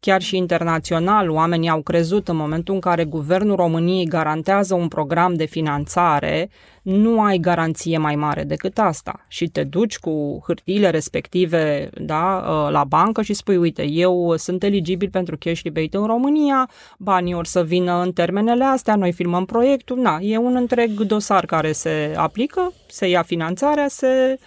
Chiar 0.00 0.22
și 0.22 0.36
internațional, 0.36 1.30
oamenii 1.30 1.68
au 1.68 1.82
crezut 1.82 2.28
în 2.28 2.36
momentul 2.36 2.74
în 2.74 2.80
care 2.80 3.04
guvernul 3.04 3.56
României 3.56 4.04
garantează 4.04 4.74
un 4.74 4.88
program 4.88 5.34
de 5.34 5.44
finanțare, 5.44 6.50
nu 6.82 7.22
ai 7.22 7.38
garanție 7.38 7.98
mai 7.98 8.14
mare 8.14 8.44
decât 8.44 8.78
asta. 8.78 9.24
Și 9.28 9.48
te 9.48 9.64
duci 9.64 9.98
cu 9.98 10.42
hârtiile 10.46 10.90
respective 10.90 11.90
da, 12.00 12.44
ă, 12.48 12.70
la 12.70 12.84
bancă 12.84 13.22
și 13.22 13.34
spui, 13.34 13.56
uite, 13.56 13.88
eu 13.88 14.36
sunt 14.36 14.62
eligibil 14.62 15.08
pentru 15.10 15.36
cash 15.38 15.62
rebate 15.62 15.96
în 15.96 16.06
România, 16.06 16.70
banii 16.98 17.34
or 17.34 17.46
să 17.46 17.62
vină 17.62 18.02
în 18.02 18.12
termenele 18.12 18.64
astea, 18.64 18.96
noi 18.96 19.12
filmăm 19.12 19.44
proiectul, 19.44 19.98
na, 19.98 20.18
e 20.20 20.36
un 20.36 20.56
întreg 20.56 20.90
dosar 20.90 21.44
care 21.44 21.72
se 21.72 22.14
aplică, 22.16 22.72
se 22.86 23.08
ia 23.08 23.22
finanțarea, 23.22 23.88
se 23.88 24.38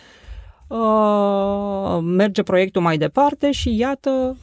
uh, 0.67 1.99
merge 2.01 2.43
proiectul 2.43 2.81
mai 2.81 2.97
departe 2.97 3.51
și 3.51 3.77
iată, 3.77 4.37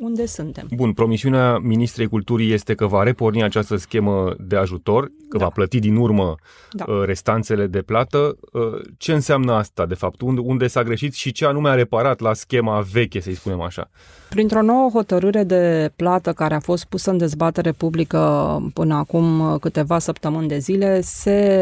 unde 0.00 0.26
suntem. 0.26 0.68
Bun, 0.70 0.92
promisiunea 0.92 1.58
Ministrei 1.58 2.06
Culturii 2.06 2.52
este 2.52 2.74
că 2.74 2.86
va 2.86 3.02
reporni 3.02 3.42
această 3.42 3.76
schemă 3.76 4.34
de 4.38 4.56
ajutor, 4.56 5.10
că 5.28 5.38
da. 5.38 5.44
va 5.44 5.50
plăti 5.50 5.78
din 5.78 5.96
urmă 5.96 6.34
da. 6.70 6.84
Uh, 6.88 7.02
restanțele 7.04 7.66
de 7.66 7.82
plată. 7.82 8.36
Uh, 8.52 8.62
ce 8.98 9.12
înseamnă 9.12 9.52
asta, 9.52 9.86
de 9.86 9.94
fapt? 9.94 10.20
Unde, 10.20 10.40
unde 10.40 10.66
s-a 10.66 10.82
greșit 10.82 11.14
și 11.14 11.32
ce 11.32 11.46
anume 11.46 11.68
a 11.68 11.74
reparat 11.74 12.20
la 12.20 12.32
schema 12.32 12.80
veche, 12.92 13.20
să-i 13.20 13.34
spunem 13.34 13.60
așa? 13.60 13.90
Printr-o 14.28 14.62
nouă 14.62 14.90
hotărâre 14.92 15.42
de 15.42 15.92
plată 15.96 16.32
care 16.32 16.54
a 16.54 16.60
fost 16.60 16.84
pusă 16.84 17.10
în 17.10 17.18
dezbatere 17.18 17.72
publică 17.72 18.58
până 18.72 18.94
acum 18.94 19.58
câteva 19.58 19.98
săptămâni 19.98 20.48
de 20.48 20.58
zile, 20.58 21.00
se 21.00 21.58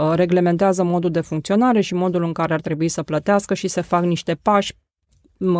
uh, 0.00 0.12
reglementează 0.14 0.82
modul 0.82 1.10
de 1.10 1.20
funcționare 1.20 1.80
și 1.80 1.94
modul 1.94 2.24
în 2.24 2.32
care 2.32 2.52
ar 2.52 2.60
trebui 2.60 2.88
să 2.88 3.02
plătească 3.02 3.54
și 3.54 3.68
se 3.68 3.80
fac 3.80 4.04
niște 4.04 4.38
pași 4.42 4.74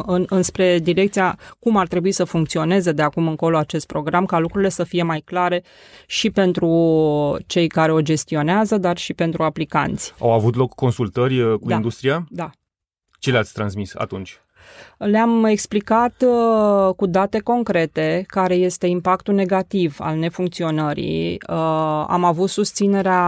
în, 0.06 0.24
înspre 0.28 0.78
direcția 0.78 1.38
cum 1.58 1.76
ar 1.76 1.86
trebui 1.86 2.12
să 2.12 2.24
funcționeze 2.24 2.92
de 2.92 3.02
acum 3.02 3.28
încolo 3.28 3.56
acest 3.56 3.86
program, 3.86 4.24
ca 4.24 4.38
lucrurile 4.38 4.70
să 4.70 4.84
fie 4.84 5.02
mai 5.02 5.20
clare 5.20 5.62
și 6.06 6.30
pentru 6.30 7.38
cei 7.46 7.66
care 7.66 7.92
o 7.92 8.00
gestionează, 8.00 8.76
dar 8.76 8.96
și 8.96 9.14
pentru 9.14 9.42
aplicanți. 9.42 10.14
Au 10.18 10.32
avut 10.32 10.54
loc 10.54 10.74
consultări 10.74 11.40
uh, 11.40 11.58
cu 11.58 11.68
da. 11.68 11.74
industria? 11.74 12.26
Da. 12.30 12.50
Ce 13.18 13.30
le-ați 13.30 13.52
transmis 13.52 13.94
atunci? 13.94 14.40
Le-am 14.98 15.44
explicat 15.44 16.24
uh, 16.26 16.94
cu 16.96 17.06
date 17.06 17.38
concrete 17.38 18.24
care 18.26 18.54
este 18.54 18.86
impactul 18.86 19.34
negativ 19.34 19.96
al 19.98 20.16
nefuncționării. 20.16 21.32
Uh, 21.32 22.04
am 22.08 22.24
avut 22.24 22.48
susținerea 22.48 23.22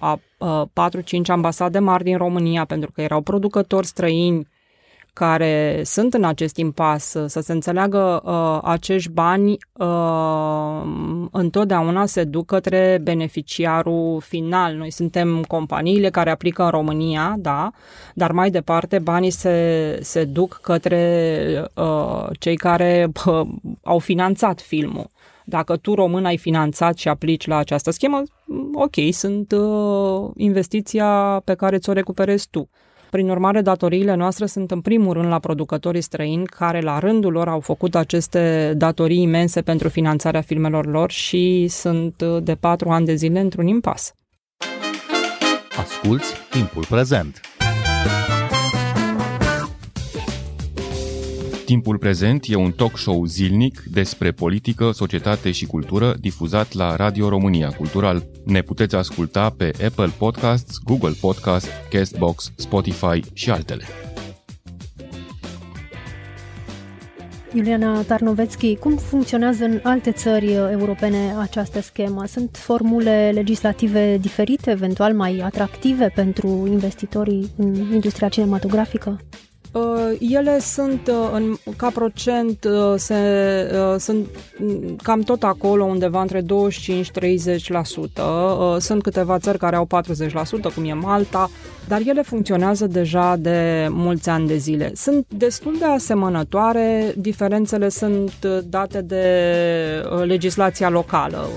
a 0.00 0.20
uh, 0.38 0.62
4-5 0.62 1.02
ambasade 1.26 1.78
mari 1.78 2.04
din 2.04 2.16
România 2.16 2.64
pentru 2.64 2.90
că 2.94 3.00
erau 3.02 3.20
producători 3.20 3.86
străini 3.86 4.48
care 5.12 5.80
sunt 5.84 6.14
în 6.14 6.24
acest 6.24 6.56
impas, 6.56 7.16
să 7.26 7.40
se 7.40 7.52
înțeleagă 7.52 8.22
uh, 8.24 8.58
acești 8.62 9.10
bani 9.10 9.56
uh, 9.72 10.82
întotdeauna 11.30 12.06
se 12.06 12.24
duc 12.24 12.46
către 12.46 13.00
beneficiarul 13.02 14.20
final. 14.20 14.74
Noi 14.74 14.90
suntem 14.90 15.44
companiile 15.48 16.10
care 16.10 16.30
aplică 16.30 16.62
în 16.62 16.70
România, 16.70 17.34
da, 17.38 17.70
dar 18.14 18.32
mai 18.32 18.50
departe 18.50 18.98
banii 18.98 19.30
se, 19.30 19.98
se 20.02 20.24
duc 20.24 20.58
către 20.62 21.64
uh, 21.74 22.26
cei 22.38 22.56
care 22.56 23.08
uh, 23.26 23.48
au 23.82 23.98
finanțat 23.98 24.60
filmul. 24.60 25.10
Dacă 25.44 25.76
tu, 25.76 25.94
român, 25.94 26.24
ai 26.24 26.36
finanțat 26.36 26.96
și 26.96 27.08
aplici 27.08 27.46
la 27.46 27.56
această 27.56 27.90
schemă, 27.90 28.22
ok, 28.74 28.94
sunt 29.10 29.52
uh, 29.52 30.30
investiția 30.36 31.40
pe 31.44 31.54
care 31.54 31.78
ți-o 31.78 31.92
recuperezi 31.92 32.48
tu. 32.50 32.68
Prin 33.10 33.28
urmare, 33.28 33.60
datoriile 33.60 34.14
noastre 34.14 34.46
sunt 34.46 34.70
în 34.70 34.80
primul 34.80 35.12
rând 35.12 35.26
la 35.26 35.38
producătorii 35.38 36.00
străini 36.00 36.46
care 36.46 36.80
la 36.80 36.98
rândul 36.98 37.32
lor 37.32 37.48
au 37.48 37.60
făcut 37.60 37.94
aceste 37.94 38.72
datorii 38.76 39.22
imense 39.22 39.62
pentru 39.62 39.88
finanțarea 39.88 40.40
filmelor 40.40 40.86
lor 40.86 41.10
și 41.10 41.66
sunt 41.68 42.20
uh, 42.20 42.42
de 42.42 42.54
patru 42.54 42.88
ani 42.88 43.06
de 43.06 43.14
zile 43.14 43.40
într-un 43.40 43.66
impas. 43.66 44.14
Asculți 45.76 46.34
timpul 46.50 46.84
prezent! 46.88 47.40
Timpul 51.70 51.98
prezent 51.98 52.44
e 52.48 52.54
un 52.54 52.72
talk 52.72 52.98
show 52.98 53.24
zilnic 53.24 53.82
despre 53.92 54.30
politică, 54.30 54.90
societate 54.90 55.50
și 55.50 55.66
cultură 55.66 56.14
difuzat 56.20 56.72
la 56.72 56.96
Radio 56.96 57.28
România 57.28 57.68
Cultural. 57.68 58.26
Ne 58.44 58.62
puteți 58.62 58.94
asculta 58.94 59.50
pe 59.50 59.72
Apple 59.84 60.12
Podcasts, 60.18 60.78
Google 60.84 61.14
Podcasts, 61.20 61.68
Castbox, 61.90 62.52
Spotify 62.56 63.20
și 63.32 63.50
altele. 63.50 63.84
Iuliana 67.54 68.02
Tarnovețchi, 68.02 68.76
cum 68.76 68.96
funcționează 68.96 69.64
în 69.64 69.80
alte 69.82 70.12
țări 70.12 70.52
europene 70.52 71.34
această 71.38 71.80
schemă? 71.80 72.24
Sunt 72.26 72.56
formule 72.56 73.30
legislative 73.34 74.18
diferite, 74.18 74.70
eventual 74.70 75.14
mai 75.14 75.38
atractive 75.38 76.12
pentru 76.14 76.68
investitorii 76.70 77.50
în 77.56 77.74
industria 77.74 78.28
cinematografică? 78.28 79.20
Uh, 79.72 80.16
ele 80.20 80.58
sunt 80.58 81.08
uh, 81.08 81.30
în, 81.32 81.54
ca 81.76 81.90
procent 81.94 82.64
uh, 82.64 82.94
se, 82.96 83.16
sunt 83.98 84.26
cam 85.02 85.20
tot 85.20 85.42
acolo 85.42 85.84
undeva 85.84 86.20
între 86.20 86.42
25-30%. 86.42 86.44
Sunt 88.78 89.02
câteva 89.02 89.38
țări 89.38 89.58
care 89.58 89.76
au 89.76 89.88
40%, 90.70 90.74
cum 90.74 90.84
e 90.84 90.92
Malta, 90.92 91.50
dar 91.88 92.00
ele 92.06 92.22
funcționează 92.22 92.86
deja 92.86 93.36
de 93.36 93.88
mulți 93.90 94.28
ani 94.28 94.46
de 94.46 94.56
zile. 94.56 94.92
Sunt 94.94 95.26
destul 95.28 95.76
de 95.78 95.84
asemănătoare, 95.84 97.14
diferențele 97.16 97.88
sunt 97.88 98.44
date 98.64 99.00
de 99.00 99.24
legislația 100.24 100.88
locală, 100.88 101.48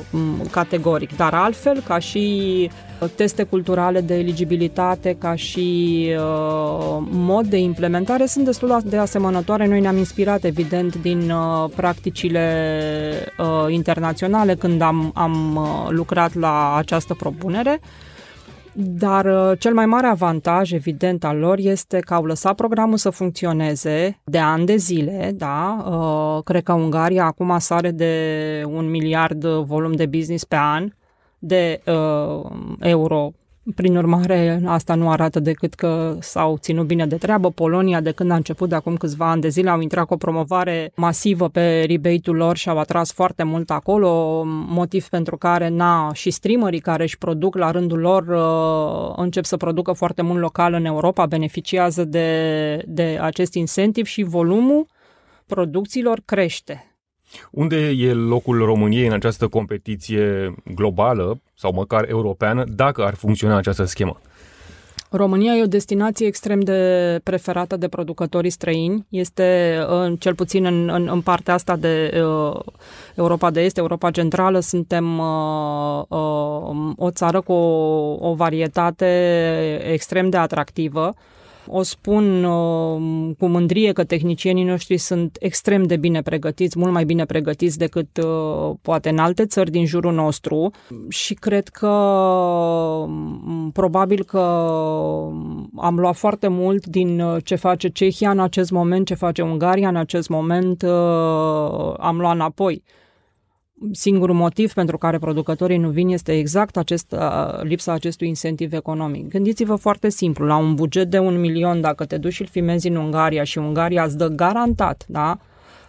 categoric, 0.51 1.15
dar 1.15 1.33
altfel, 1.33 1.83
ca 1.87 1.99
și 1.99 2.69
teste 3.07 3.43
culturale 3.43 4.01
de 4.01 4.15
eligibilitate, 4.17 5.15
ca 5.19 5.35
și 5.35 6.07
uh, 6.17 7.03
mod 7.09 7.47
de 7.47 7.57
implementare, 7.57 8.25
sunt 8.25 8.45
destul 8.45 8.79
de 8.85 8.97
asemănătoare. 8.97 9.67
Noi 9.67 9.79
ne-am 9.79 9.97
inspirat, 9.97 10.43
evident, 10.43 11.01
din 11.01 11.31
uh, 11.31 11.69
practicile 11.75 12.45
uh, 13.37 13.65
internaționale 13.73 14.55
când 14.55 14.81
am, 14.81 15.11
am 15.13 15.55
uh, 15.55 15.87
lucrat 15.89 16.33
la 16.33 16.75
această 16.75 17.13
propunere. 17.13 17.79
Dar 18.75 19.25
uh, 19.25 19.59
cel 19.59 19.73
mai 19.73 19.85
mare 19.85 20.07
avantaj, 20.07 20.71
evident, 20.71 21.23
al 21.23 21.37
lor 21.37 21.57
este 21.57 21.99
că 21.99 22.13
au 22.13 22.25
lăsat 22.25 22.55
programul 22.55 22.97
să 22.97 23.09
funcționeze 23.09 24.19
de 24.23 24.37
ani 24.37 24.65
de 24.65 24.75
zile, 24.75 25.31
da? 25.35 25.85
Uh, 25.87 26.43
cred 26.43 26.63
că 26.63 26.73
Ungaria 26.73 27.25
acum 27.25 27.55
sare 27.59 27.91
de 27.91 28.63
un 28.67 28.89
miliard 28.89 29.45
volum 29.45 29.91
de 29.91 30.05
business 30.05 30.43
pe 30.43 30.55
an 30.55 30.87
de 31.45 31.81
uh, 31.85 32.49
euro. 32.79 33.31
Prin 33.75 33.97
urmare, 33.97 34.61
asta 34.65 34.95
nu 34.95 35.09
arată 35.09 35.39
decât 35.39 35.73
că 35.73 36.17
s-au 36.19 36.57
ținut 36.57 36.85
bine 36.85 37.05
de 37.05 37.15
treabă. 37.15 37.49
Polonia, 37.49 38.01
de 38.01 38.11
când 38.11 38.31
a 38.31 38.35
început 38.35 38.69
de 38.69 38.75
acum 38.75 38.95
câțiva 38.95 39.29
ani 39.29 39.41
de 39.41 39.47
zile, 39.47 39.69
au 39.69 39.79
intrat 39.79 40.05
cu 40.05 40.13
o 40.13 40.17
promovare 40.17 40.91
masivă 40.95 41.49
pe 41.49 41.83
rebate-ul 41.87 42.35
lor 42.35 42.57
și 42.57 42.69
au 42.69 42.77
atras 42.77 43.13
foarte 43.13 43.43
mult 43.43 43.69
acolo, 43.69 44.41
motiv 44.45 45.07
pentru 45.07 45.37
care 45.37 45.67
na, 45.67 46.11
și 46.13 46.31
streamerii 46.31 46.79
care 46.79 47.03
își 47.03 47.17
produc 47.17 47.55
la 47.55 47.71
rândul 47.71 47.99
lor 47.99 48.27
uh, 48.27 49.13
încep 49.17 49.43
să 49.43 49.57
producă 49.57 49.91
foarte 49.91 50.21
mult 50.21 50.39
local 50.39 50.73
în 50.73 50.85
Europa, 50.85 51.25
beneficiază 51.25 52.03
de, 52.03 52.83
de 52.87 53.17
acest 53.21 53.53
incentiv 53.53 54.05
și 54.05 54.23
volumul 54.23 54.87
producțiilor 55.45 56.21
crește. 56.25 56.92
Unde 57.51 57.89
e 57.89 58.13
locul 58.13 58.65
României 58.65 59.07
în 59.07 59.13
această 59.13 59.47
competiție 59.47 60.53
globală 60.75 61.41
sau 61.53 61.73
măcar 61.73 62.09
europeană 62.09 62.63
dacă 62.67 63.03
ar 63.03 63.13
funcționa 63.13 63.57
această 63.57 63.83
schemă? 63.83 64.19
România 65.15 65.53
e 65.53 65.63
o 65.63 65.67
destinație 65.67 66.27
extrem 66.27 66.59
de 66.59 67.19
preferată 67.23 67.77
de 67.77 67.87
producătorii 67.87 68.49
străini. 68.49 69.05
Este, 69.09 69.79
cel 70.19 70.35
puțin 70.35 70.65
în, 70.65 70.89
în, 70.89 71.07
în 71.11 71.21
partea 71.21 71.53
asta 71.53 71.75
de 71.75 72.11
uh, 72.13 72.59
Europa 73.15 73.51
de 73.51 73.61
Est, 73.61 73.77
Europa 73.77 74.11
Centrală, 74.11 74.59
suntem 74.59 75.17
uh, 75.17 76.03
uh, 76.07 76.93
o 76.95 77.11
țară 77.11 77.41
cu 77.41 77.51
o, 77.51 78.29
o 78.29 78.33
varietate 78.33 79.09
extrem 79.91 80.29
de 80.29 80.37
atractivă. 80.37 81.13
O 81.67 81.81
spun 81.81 82.43
uh, 82.43 83.35
cu 83.37 83.47
mândrie 83.47 83.91
că 83.91 84.03
tehnicienii 84.03 84.63
noștri 84.63 84.97
sunt 84.97 85.37
extrem 85.39 85.83
de 85.83 85.97
bine 85.97 86.21
pregătiți, 86.21 86.79
mult 86.79 86.91
mai 86.91 87.05
bine 87.05 87.25
pregătiți 87.25 87.77
decât 87.77 88.17
uh, 88.17 88.75
poate 88.81 89.09
în 89.09 89.17
alte 89.17 89.45
țări 89.45 89.71
din 89.71 89.85
jurul 89.85 90.13
nostru. 90.13 90.71
Și 91.09 91.33
cred 91.33 91.67
că 91.67 91.87
um, 91.87 93.69
probabil 93.73 94.23
că 94.23 94.39
am 95.75 95.95
luat 95.95 96.15
foarte 96.15 96.47
mult 96.47 96.85
din 96.85 97.19
uh, 97.19 97.43
ce 97.43 97.55
face 97.55 97.87
Cehia 97.87 98.31
în 98.31 98.39
acest 98.39 98.71
moment, 98.71 99.05
ce 99.05 99.13
face 99.13 99.41
Ungaria 99.41 99.87
în 99.87 99.95
acest 99.95 100.29
moment, 100.29 100.81
uh, 100.81 101.93
am 101.97 102.17
luat 102.17 102.33
înapoi 102.33 102.83
singurul 103.91 104.35
motiv 104.35 104.73
pentru 104.73 104.97
care 104.97 105.17
producătorii 105.17 105.77
nu 105.77 105.89
vin 105.89 106.09
este 106.09 106.37
exact 106.37 106.77
acest, 106.77 107.15
lipsa 107.61 107.91
acestui 107.91 108.27
incentiv 108.27 108.73
economic. 108.73 109.27
Gândiți-vă 109.27 109.75
foarte 109.75 110.09
simplu, 110.09 110.45
la 110.45 110.55
un 110.55 110.75
buget 110.75 111.09
de 111.09 111.19
un 111.19 111.39
milion, 111.39 111.81
dacă 111.81 112.05
te 112.05 112.17
duci 112.17 112.33
și 112.33 112.41
îl 112.41 112.47
filmezi 112.47 112.87
în 112.87 112.95
Ungaria 112.95 113.43
și 113.43 113.57
Ungaria 113.57 114.03
îți 114.03 114.17
dă 114.17 114.27
garantat, 114.27 115.05
da, 115.07 115.39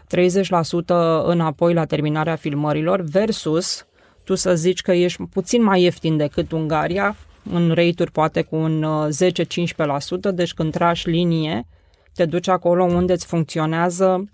30% 0.06 1.24
înapoi 1.24 1.74
la 1.74 1.84
terminarea 1.84 2.36
filmărilor 2.36 3.00
versus 3.00 3.86
tu 4.24 4.34
să 4.34 4.54
zici 4.54 4.80
că 4.80 4.92
ești 4.92 5.22
puțin 5.22 5.62
mai 5.62 5.82
ieftin 5.82 6.16
decât 6.16 6.52
Ungaria, 6.52 7.16
în 7.50 7.68
rate 7.68 8.04
poate 8.12 8.42
cu 8.42 8.56
un 8.56 8.86
10-15%, 10.30 10.34
deci 10.34 10.54
când 10.54 10.72
tragi 10.72 11.10
linie, 11.10 11.66
te 12.14 12.24
duci 12.24 12.48
acolo 12.48 12.84
unde 12.84 13.12
îți 13.12 13.26
funcționează 13.26 14.24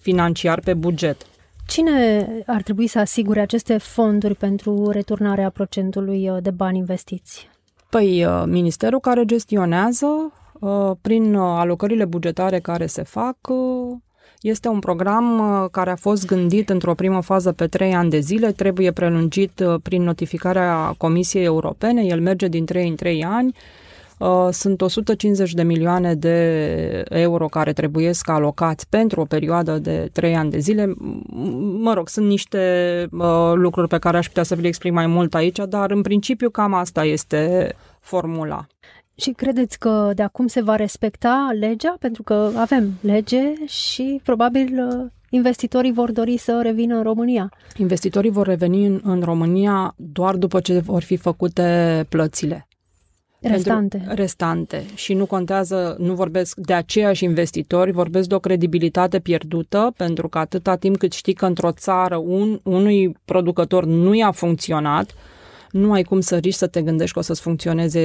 financiar 0.00 0.60
pe 0.60 0.74
buget. 0.74 1.26
Cine 1.66 2.26
ar 2.46 2.62
trebui 2.62 2.86
să 2.86 2.98
asigure 2.98 3.40
aceste 3.40 3.78
fonduri 3.78 4.34
pentru 4.34 4.90
returnarea 4.90 5.50
procentului 5.50 6.30
uh, 6.30 6.36
de 6.42 6.50
bani 6.50 6.78
investiți? 6.78 7.48
Păi, 7.90 8.24
uh, 8.24 8.42
ministerul 8.46 9.00
care 9.00 9.24
gestionează 9.24 10.32
uh, 10.60 10.90
prin 11.00 11.34
alocările 11.34 12.04
bugetare 12.04 12.58
care 12.58 12.86
se 12.86 13.02
fac, 13.02 13.36
este 14.40 14.68
un 14.68 14.78
program 14.78 15.42
care 15.72 15.90
a 15.90 15.96
fost 15.96 16.26
gândit 16.26 16.68
într-o 16.68 16.94
primă 16.94 17.20
fază 17.20 17.52
pe 17.52 17.66
trei 17.66 17.94
ani 17.94 18.10
de 18.10 18.18
zile, 18.18 18.52
trebuie 18.52 18.92
prelungit 18.92 19.62
prin 19.82 20.02
notificarea 20.02 20.94
Comisiei 20.98 21.44
Europene, 21.44 22.04
el 22.04 22.20
merge 22.20 22.48
din 22.48 22.64
trei 22.64 22.88
în 22.88 22.94
trei 22.94 23.24
ani, 23.24 23.54
Uh, 23.54 23.83
sunt 24.50 24.80
150 24.80 25.52
de 25.52 25.62
milioane 25.62 26.14
de 26.14 27.04
euro 27.08 27.46
care 27.46 27.72
trebuiesc 27.72 28.28
alocați 28.28 28.88
pentru 28.88 29.20
o 29.20 29.24
perioadă 29.24 29.78
de 29.78 30.08
3 30.12 30.36
ani 30.36 30.50
de 30.50 30.58
zile. 30.58 30.94
Mă 31.78 31.92
rog, 31.94 32.08
sunt 32.08 32.26
niște 32.26 33.06
uh, 33.12 33.52
lucruri 33.54 33.88
pe 33.88 33.98
care 33.98 34.16
aș 34.16 34.26
putea 34.26 34.42
să 34.42 34.54
vi 34.54 34.62
le 34.62 34.68
explic 34.68 34.92
mai 34.92 35.06
mult 35.06 35.34
aici, 35.34 35.58
dar 35.68 35.90
în 35.90 36.02
principiu 36.02 36.50
cam 36.50 36.74
asta 36.74 37.04
este 37.04 37.74
formula. 38.00 38.66
Și 39.16 39.30
credeți 39.30 39.78
că 39.78 40.12
de 40.14 40.22
acum 40.22 40.46
se 40.46 40.62
va 40.62 40.76
respecta 40.76 41.50
legea? 41.58 41.96
Pentru 41.98 42.22
că 42.22 42.50
avem 42.56 42.92
lege 43.00 43.66
și 43.66 44.20
probabil 44.24 44.88
uh, 44.88 45.10
investitorii 45.30 45.92
vor 45.92 46.12
dori 46.12 46.36
să 46.36 46.60
revină 46.62 46.96
în 46.96 47.02
România. 47.02 47.52
Investitorii 47.76 48.30
vor 48.30 48.46
reveni 48.46 48.86
în, 48.86 49.00
în 49.04 49.20
România 49.22 49.94
doar 49.96 50.36
după 50.36 50.60
ce 50.60 50.78
vor 50.78 51.02
fi 51.02 51.16
făcute 51.16 52.06
plățile. 52.08 52.66
Restante. 53.48 54.04
Restante. 54.08 54.84
Și 54.94 55.14
nu 55.14 55.26
contează, 55.26 55.96
nu 55.98 56.14
vorbesc 56.14 56.58
de 56.58 56.72
aceiași 56.72 57.24
investitori, 57.24 57.92
vorbesc 57.92 58.28
de 58.28 58.34
o 58.34 58.38
credibilitate 58.38 59.18
pierdută, 59.18 59.92
pentru 59.96 60.28
că 60.28 60.38
atâta 60.38 60.76
timp 60.76 60.96
cât 60.96 61.12
știi 61.12 61.34
că 61.34 61.46
într-o 61.46 61.72
țară 61.72 62.16
un, 62.16 62.58
unui 62.64 63.16
producător 63.24 63.84
nu 63.84 64.14
i-a 64.14 64.30
funcționat, 64.30 65.14
nu 65.70 65.92
ai 65.92 66.02
cum 66.02 66.20
să 66.20 66.36
riști 66.36 66.58
să 66.58 66.66
te 66.66 66.82
gândești 66.82 67.12
că 67.12 67.18
o 67.18 67.22
să-ți 67.22 67.40
funcționeze 67.40 68.00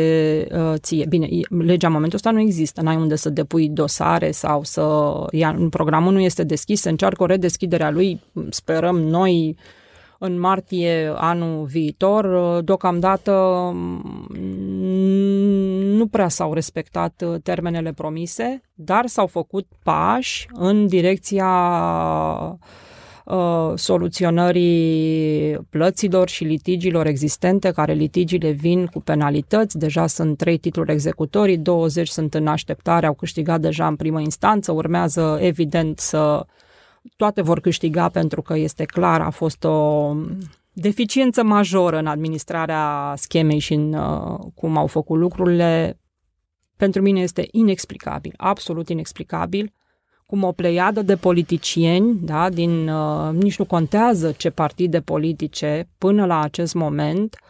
uh, 0.52 0.74
ție. 0.78 1.06
Bine, 1.10 1.28
legea 1.50 1.88
în 1.88 1.94
momentul 1.94 2.18
ăsta 2.18 2.32
nu 2.32 2.40
există, 2.40 2.82
n-ai 2.82 2.96
unde 2.96 3.16
să 3.16 3.30
depui 3.30 3.70
dosare 3.70 4.32
sau 4.32 4.64
să... 4.64 5.12
Ia, 5.32 5.58
programul 5.70 6.14
nu 6.14 6.20
este 6.20 6.44
deschis, 6.44 6.82
se 6.82 6.90
încearcă 6.90 7.24
o 7.24 7.26
redeschidere 7.26 7.84
a 7.84 7.92
lui, 7.92 8.22
sperăm 8.50 9.00
noi, 9.00 9.56
în 10.20 10.40
martie 10.40 11.14
anul 11.16 11.66
viitor. 11.66 12.60
Deocamdată 12.62 13.32
nu 16.00 16.08
prea 16.08 16.28
s-au 16.28 16.54
respectat 16.54 17.24
uh, 17.26 17.42
termenele 17.44 17.94
promise, 17.94 18.62
dar 18.74 19.08
s-au 19.08 19.28
făcut 19.28 19.68
pași 19.84 20.48
în 20.54 20.88
direcția 20.88 21.48
uh, 23.26 23.72
soluționării 23.76 25.58
plăților 25.70 26.30
și 26.30 26.44
litigiilor 26.44 27.06
existente, 27.06 27.72
care 27.72 27.94
litigiile 27.94 28.50
vin 28.50 28.86
cu 28.86 29.02
penalități. 29.02 29.78
Deja 29.78 30.08
sunt 30.08 30.38
trei 30.38 30.58
titluri 30.58 30.92
executorii, 30.92 31.58
20 31.58 32.08
sunt 32.08 32.34
în 32.34 32.48
așteptare, 32.48 33.06
au 33.06 33.14
câștigat 33.14 33.62
deja 33.62 33.88
în 33.88 33.96
primă 33.96 34.20
instanță, 34.20 34.72
urmează 34.72 35.38
evident 35.42 36.00
să 36.00 36.46
toate 37.16 37.42
vor 37.42 37.60
câștiga 37.60 38.10
pentru 38.10 38.42
că 38.42 38.58
este 38.58 38.86
clar, 38.86 39.22
a 39.22 39.30
fost 39.30 39.64
o 39.64 40.14
deficiență 40.74 41.44
majoră 41.44 41.98
în 41.98 42.08
administrarea 42.08 43.14
schemei 43.18 43.60
și 43.60 43.74
în 43.74 43.94
uh, 43.94 44.40
cum 44.56 44.78
au 44.78 44.88
făcut 44.88 45.18
lucrurile. 45.18 46.00
Pentru 46.76 47.02
mine 47.02 47.20
este 47.20 47.48
inexplicabil, 47.52 48.34
absolut 48.38 48.90
inexplicabil 48.90 49.74
cum 50.26 50.44
o 50.44 50.52
pleiadă 50.52 51.02
de 51.02 51.16
politicieni, 51.16 52.20
da, 52.22 52.50
din, 52.50 52.90
uh, 52.90 53.32
nici 53.32 53.58
nu 53.58 53.66
contează 53.66 54.32
ce 54.32 54.50
partide 54.50 55.02
politice, 55.02 55.90
până 55.98 56.26
la 56.26 56.42
acest 56.42 56.74
moment, 56.74 57.38
uh, 57.42 57.50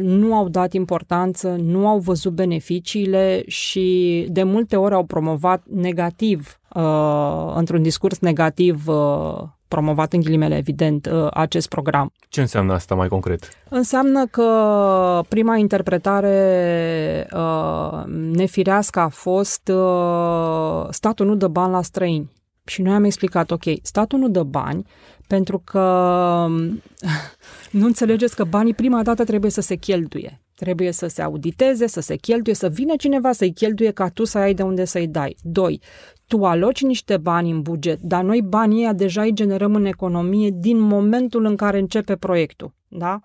nu 0.00 0.34
au 0.34 0.48
dat 0.48 0.72
importanță, 0.72 1.48
nu 1.48 1.88
au 1.88 1.98
văzut 1.98 2.32
beneficiile 2.32 3.42
și 3.46 4.26
de 4.30 4.42
multe 4.42 4.76
ori 4.76 4.94
au 4.94 5.04
promovat 5.04 5.62
negativ, 5.70 6.60
uh, 6.74 7.52
într-un 7.54 7.82
discurs 7.82 8.18
negativ 8.18 8.88
uh, 8.88 9.42
promovat 9.68 10.12
în 10.12 10.20
ghilimele, 10.20 10.56
evident, 10.56 11.06
uh, 11.06 11.26
acest 11.30 11.68
program. 11.68 12.12
Ce 12.28 12.40
înseamnă 12.40 12.72
asta 12.72 12.94
mai 12.94 13.08
concret? 13.08 13.48
Înseamnă 13.68 14.26
că 14.26 15.20
prima 15.28 15.56
interpretare 15.56 17.28
uh, 17.32 18.02
nefirească 18.32 19.00
a 19.00 19.08
fost 19.08 19.68
uh, 19.68 20.86
statul 20.90 21.26
nu 21.26 21.34
dă 21.34 21.48
bani 21.48 21.72
la 21.72 21.82
străini. 21.82 22.30
Și 22.64 22.82
noi 22.82 22.94
am 22.94 23.04
explicat, 23.04 23.50
ok, 23.50 23.62
statul 23.82 24.18
nu 24.18 24.28
dă 24.28 24.42
bani 24.42 24.86
pentru 25.26 25.58
că 25.64 25.80
nu 27.70 27.86
înțelegeți 27.86 28.36
că 28.36 28.44
banii 28.44 28.74
prima 28.74 29.02
dată 29.02 29.24
trebuie 29.24 29.50
să 29.50 29.60
se 29.60 29.74
cheltuie. 29.74 30.40
Trebuie 30.54 30.92
să 30.92 31.06
se 31.06 31.22
auditeze, 31.22 31.86
să 31.86 32.00
se 32.00 32.16
cheltuie, 32.16 32.54
să 32.54 32.68
vină 32.68 32.96
cineva 32.96 33.32
să-i 33.32 33.52
cheltuie 33.52 33.90
ca 33.90 34.08
tu 34.08 34.24
să 34.24 34.38
ai 34.38 34.54
de 34.54 34.62
unde 34.62 34.84
să-i 34.84 35.06
dai. 35.06 35.36
Doi, 35.42 35.80
tu 36.26 36.44
aloci 36.44 36.82
niște 36.82 37.16
bani 37.16 37.50
în 37.50 37.62
buget, 37.62 38.00
dar 38.00 38.22
noi 38.22 38.42
banii 38.42 38.78
ăia 38.78 38.92
deja 38.92 39.22
îi 39.22 39.34
generăm 39.34 39.74
în 39.74 39.84
economie 39.84 40.50
din 40.54 40.78
momentul 40.78 41.44
în 41.44 41.56
care 41.56 41.78
începe 41.78 42.16
proiectul. 42.16 42.74
Da? 42.88 43.20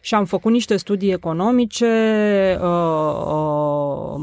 Și 0.00 0.14
am 0.14 0.24
făcut 0.24 0.52
niște 0.52 0.76
studii 0.76 1.12
economice 1.12 1.86
uh, 2.60 2.68
uh, 3.26 4.14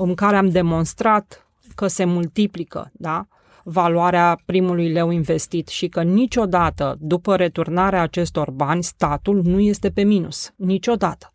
în 0.00 0.14
care 0.14 0.36
am 0.36 0.48
demonstrat 0.48 1.46
că 1.74 1.86
se 1.86 2.04
multiplică 2.04 2.90
da? 2.92 3.26
Valoarea 3.68 4.40
primului 4.44 4.88
leu 4.88 5.10
investit 5.10 5.68
și 5.68 5.88
că 5.88 6.02
niciodată, 6.02 6.96
după 7.00 7.36
returnarea 7.36 8.02
acestor 8.02 8.50
bani, 8.50 8.82
statul 8.82 9.42
nu 9.44 9.60
este 9.60 9.90
pe 9.90 10.02
minus. 10.02 10.52
Niciodată. 10.56 11.32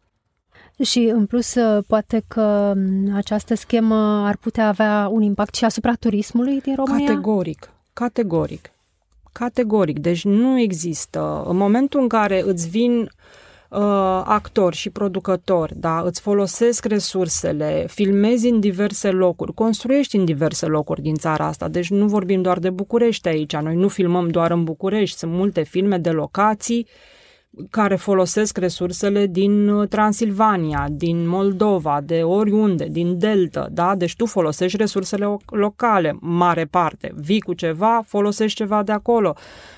Și 0.83 0.99
în 0.99 1.25
plus, 1.25 1.55
uh, 1.55 1.83
poate 1.87 2.23
că 2.27 2.73
mm, 2.75 3.15
această 3.15 3.55
schemă 3.55 4.25
ar 4.27 4.37
putea 4.37 4.67
avea 4.67 5.07
un 5.11 5.21
impact 5.21 5.55
și 5.55 5.65
asupra 5.65 5.93
turismului 5.93 6.61
din 6.61 6.75
România? 6.75 7.07
Categoric, 7.07 7.71
categoric. 7.93 8.71
Categoric. 9.31 9.99
Deci 9.99 10.23
nu 10.23 10.59
există. 10.59 11.43
În 11.47 11.57
momentul 11.57 11.99
în 11.99 12.07
care 12.07 12.43
îți 12.45 12.69
vin 12.69 12.99
uh, 13.01 13.09
actori 14.23 14.75
și 14.75 14.89
producători, 14.89 15.73
da, 15.75 16.01
îți 16.01 16.21
folosesc 16.21 16.85
resursele, 16.85 17.85
filmezi 17.87 18.47
în 18.47 18.59
diverse 18.59 19.11
locuri, 19.11 19.53
construiești 19.53 20.15
în 20.15 20.25
diverse 20.25 20.65
locuri 20.65 21.01
din 21.01 21.15
țara 21.15 21.45
asta. 21.45 21.67
Deci 21.67 21.89
nu 21.89 22.07
vorbim 22.07 22.41
doar 22.41 22.59
de 22.59 22.69
București 22.69 23.27
aici. 23.27 23.55
Noi 23.55 23.75
nu 23.75 23.87
filmăm 23.87 24.29
doar 24.29 24.51
în 24.51 24.63
București. 24.63 25.17
Sunt 25.17 25.31
multe 25.31 25.63
filme 25.63 25.97
de 25.97 26.09
locații 26.09 26.87
care 27.69 27.95
folosesc 27.95 28.57
resursele 28.57 29.25
din 29.25 29.67
uh, 29.67 29.87
Transilvania, 29.87 30.87
din 30.91 31.27
Moldova, 31.27 32.01
de 32.03 32.23
oriunde, 32.23 32.87
din 32.91 33.19
Delta, 33.19 33.67
da? 33.71 33.95
Deci 33.95 34.15
tu 34.15 34.25
folosești 34.25 34.77
resursele 34.77 35.37
locale, 35.45 36.17
mare 36.19 36.65
parte. 36.65 37.13
Vii 37.15 37.41
cu 37.41 37.53
ceva, 37.53 38.01
folosești 38.05 38.57
ceva 38.57 38.83
de 38.83 38.91
acolo. 38.91 39.33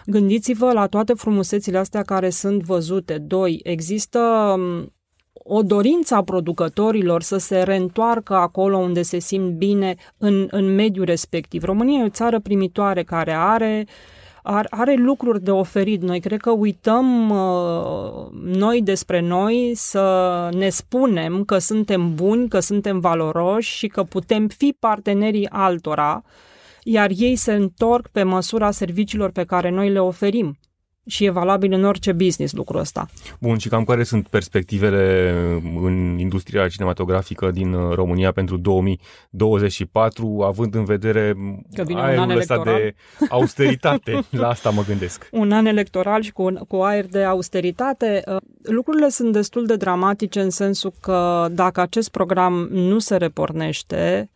Gândiți-vă 0.06 0.72
la 0.72 0.88
toate 0.88 1.14
frumusețile 1.14 1.78
astea 1.78 2.02
care 2.02 2.30
sunt 2.30 2.64
văzute. 2.64 3.18
Doi, 3.18 3.60
există 3.64 4.20
um, 4.58 4.94
o 5.34 5.62
dorință 5.62 6.16
a 6.16 6.24
producătorilor 6.24 7.22
să 7.22 7.38
se 7.38 7.62
reîntoarcă 7.62 8.34
acolo 8.34 8.78
unde 8.78 9.02
se 9.02 9.20
simt 9.20 9.52
bine 9.52 9.96
în, 10.18 10.48
în 10.52 10.76
mediul 10.76 11.06
respectiv. 11.06 11.64
România 11.64 12.00
e 12.00 12.06
o 12.06 12.10
țară 12.10 12.40
primitoare 12.40 13.04
care 13.04 13.32
are 13.32 13.86
uh, 13.88 14.13
are, 14.44 14.68
are 14.70 14.96
lucruri 14.96 15.44
de 15.44 15.52
oferit. 15.52 16.02
Noi 16.02 16.20
cred 16.20 16.40
că 16.42 16.52
uităm 16.52 17.30
uh, 17.30 18.28
noi 18.44 18.82
despre 18.82 19.20
noi 19.20 19.72
să 19.76 20.50
ne 20.54 20.70
spunem 20.70 21.44
că 21.44 21.58
suntem 21.58 22.16
buni, 22.16 22.48
că 22.50 22.60
suntem 22.60 23.00
valoroși 23.00 23.78
și 23.78 23.88
că 23.88 24.04
putem 24.04 24.48
fi 24.48 24.76
partenerii 24.80 25.50
altora, 25.50 26.24
iar 26.84 27.10
ei 27.16 27.36
se 27.36 27.54
întorc 27.54 28.08
pe 28.08 28.24
măsura 28.24 28.72
serviciilor 28.72 29.32
pe 29.32 29.44
care 29.44 29.70
noi 29.70 29.90
le 29.90 30.00
oferim 30.00 30.58
și 31.06 31.26
e 31.26 31.30
valabil 31.30 31.74
în 31.74 31.84
orice 31.84 32.12
business 32.12 32.54
lucrul 32.54 32.80
ăsta. 32.80 33.08
Bun, 33.40 33.58
și 33.58 33.70
cam 33.70 33.84
care 33.84 34.04
sunt 34.04 34.28
perspectivele 34.28 35.32
în 35.82 36.18
industria 36.20 36.68
cinematografică 36.68 37.52
din 37.52 37.74
uh, 37.74 37.94
România 37.96 38.32
pentru 38.32 38.58
2024, 38.58 40.44
având 40.46 40.76
în 40.76 40.84
vedere 40.84 41.36
Că 41.74 41.84
vine 41.84 42.02
aerul 42.02 42.24
un 42.24 42.30
an 42.30 42.38
ăsta 42.38 42.62
de 42.64 42.96
austeritate? 43.30 44.24
La 44.30 44.48
asta 44.48 44.70
mă 44.70 44.84
gândesc. 44.88 45.28
Un 45.32 45.52
an 45.52 45.66
electoral 45.66 46.22
și 46.22 46.32
cu, 46.32 46.44
un, 46.44 46.56
cu 46.68 46.76
aer 46.76 47.06
de 47.06 47.24
austeritate. 47.24 48.22
Uh, 48.28 48.38
lucrurile 48.62 49.10
sunt 49.10 49.34
destul 49.34 49.66
de 49.66 49.76
dramatice 49.76 50.42
în 50.42 50.50
sensul 50.50 50.94
că 51.02 51.48
dacă 51.52 51.82
acest 51.82 52.10
program 52.10 52.68
nu 52.72 53.00
se 53.00 53.16
repornește, 53.16 54.28
Uh, 54.28 54.33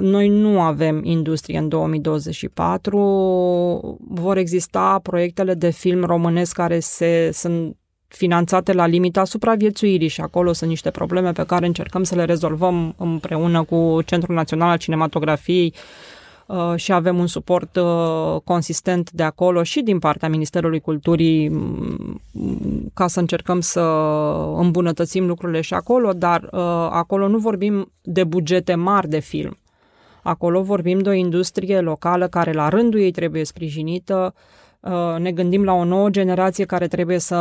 noi 0.00 0.28
nu 0.28 0.60
avem 0.60 1.04
industrie 1.04 1.58
în 1.58 1.68
2024. 1.68 3.98
Vor 4.08 4.36
exista 4.36 4.98
proiectele 5.02 5.54
de 5.54 5.70
film 5.70 6.04
românesc 6.04 6.54
care 6.54 6.78
se, 6.78 7.30
sunt 7.32 7.76
finanțate 8.08 8.72
la 8.72 8.86
limita 8.86 9.24
supraviețuirii 9.24 10.08
și 10.08 10.20
acolo 10.20 10.52
sunt 10.52 10.70
niște 10.70 10.90
probleme 10.90 11.32
pe 11.32 11.44
care 11.44 11.66
încercăm 11.66 12.02
să 12.02 12.14
le 12.14 12.24
rezolvăm 12.24 12.94
împreună 12.98 13.64
cu 13.64 13.98
Centrul 14.04 14.34
Național 14.34 14.68
al 14.68 14.78
Cinematografiei 14.78 15.74
Uh, 15.74 16.17
și 16.76 16.92
avem 16.92 17.18
un 17.18 17.26
suport 17.26 17.76
uh, 17.76 18.40
consistent 18.44 19.10
de 19.10 19.22
acolo 19.22 19.62
și 19.62 19.80
din 19.80 19.98
partea 19.98 20.28
Ministerului 20.28 20.80
Culturii 20.80 21.48
mm, 21.48 22.20
ca 22.94 23.06
să 23.06 23.20
încercăm 23.20 23.60
să 23.60 23.80
îmbunătățim 24.56 25.26
lucrurile 25.26 25.60
și 25.60 25.74
acolo, 25.74 26.12
dar 26.12 26.42
uh, 26.42 26.60
acolo 26.90 27.28
nu 27.28 27.38
vorbim 27.38 27.92
de 28.02 28.24
bugete 28.24 28.74
mari 28.74 29.08
de 29.08 29.18
film. 29.18 29.58
Acolo 30.22 30.62
vorbim 30.62 30.98
de 30.98 31.08
o 31.08 31.12
industrie 31.12 31.80
locală 31.80 32.28
care 32.28 32.52
la 32.52 32.68
rândul 32.68 33.00
ei 33.00 33.10
trebuie 33.10 33.44
sprijinită, 33.44 34.34
ne 35.18 35.32
gândim 35.32 35.64
la 35.64 35.72
o 35.72 35.84
nouă 35.84 36.08
generație 36.08 36.64
care 36.64 36.88
trebuie 36.88 37.18
să 37.18 37.36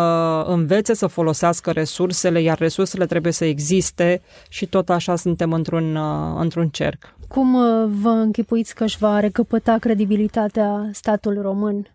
învețe 0.48 0.93
să 0.93 1.08
folosească 1.08 1.72
resursele, 1.72 2.41
iar 2.41 2.58
resursele 2.58 3.06
trebuie 3.06 3.32
să 3.32 3.46
existe 3.46 4.22
și 4.50 4.65
tot 4.65 4.89
așa 4.89 5.15
suntem 5.15 5.54
într-un, 5.54 5.98
într-un 6.39 6.67
cerc. 6.70 7.17
Cum 7.28 7.54
uh, 7.54 7.90
vă 8.02 8.10
închipuiți 8.10 8.76
că 8.76 8.84
își 8.84 8.98
va 8.98 9.20
recăpăta 9.20 9.78
credibilitatea 9.78 10.90
statul 10.92 11.42
român 11.42 11.88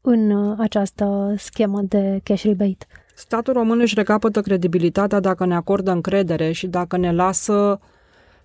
în 0.00 0.30
uh, 0.30 0.56
această 0.58 1.34
schemă 1.38 1.80
de 1.82 2.20
cash 2.22 2.42
rebate? 2.42 2.86
Statul 3.14 3.52
român 3.52 3.80
își 3.80 3.94
recapătă 3.94 4.40
credibilitatea 4.40 5.20
dacă 5.20 5.46
ne 5.46 5.54
acordă 5.54 5.90
încredere 5.90 6.52
și 6.52 6.66
dacă 6.66 6.96
ne 6.96 7.12
lasă 7.12 7.80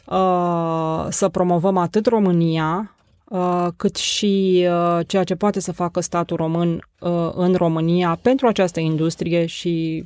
uh, 0.06 1.06
să 1.10 1.30
promovăm 1.30 1.78
atât 1.78 2.06
România, 2.06 2.96
uh, 3.30 3.68
cât 3.76 3.96
și 3.96 4.66
uh, 4.70 5.00
ceea 5.08 5.24
ce 5.24 5.36
poate 5.36 5.60
să 5.60 5.72
facă 5.72 6.00
statul 6.00 6.38
român 6.38 6.88
uh, 7.00 7.32
în 7.36 7.54
România 7.54 8.20
pentru 8.22 8.48
această 8.48 8.80
industrie 8.80 9.46
și 9.46 10.06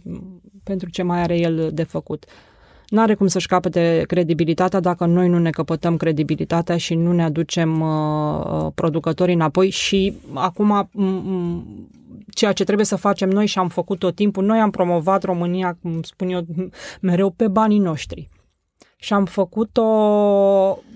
pentru 0.63 0.89
ce 0.89 1.04
mai 1.04 1.21
are 1.21 1.38
el 1.38 1.69
de 1.73 1.84
făcut 1.84 2.25
nu 2.89 3.02
are 3.02 3.13
cum 3.13 3.28
să-și 3.28 3.47
capete 3.47 4.04
credibilitatea 4.08 4.80
dacă 4.80 5.06
noi 5.06 5.28
nu 5.28 5.39
ne 5.39 5.49
căpătăm 5.49 5.97
credibilitatea 5.97 6.78
și 6.78 6.95
nu 6.95 7.12
ne 7.12 7.23
aducem 7.23 7.82
uh, 7.82 8.45
uh 8.45 8.71
producătorii 8.75 9.34
înapoi 9.34 9.69
și 9.69 10.13
acum 10.34 10.89
ceea 12.30 12.52
ce 12.52 12.63
trebuie 12.63 12.86
să 12.86 12.95
facem 12.95 13.30
noi 13.30 13.45
și 13.45 13.60
am 13.60 13.67
făcut 13.67 13.99
tot 13.99 14.15
timpul, 14.15 14.45
noi 14.45 14.60
am 14.60 14.69
promovat 14.69 15.23
România, 15.23 15.78
cum 15.82 16.02
spun 16.02 16.30
eu, 16.30 16.45
mereu 17.02 17.30
pe 17.30 17.47
banii 17.47 17.80
noștri. 17.80 18.30
Și 18.97 19.13
am 19.13 19.25
făcut-o 19.25 19.82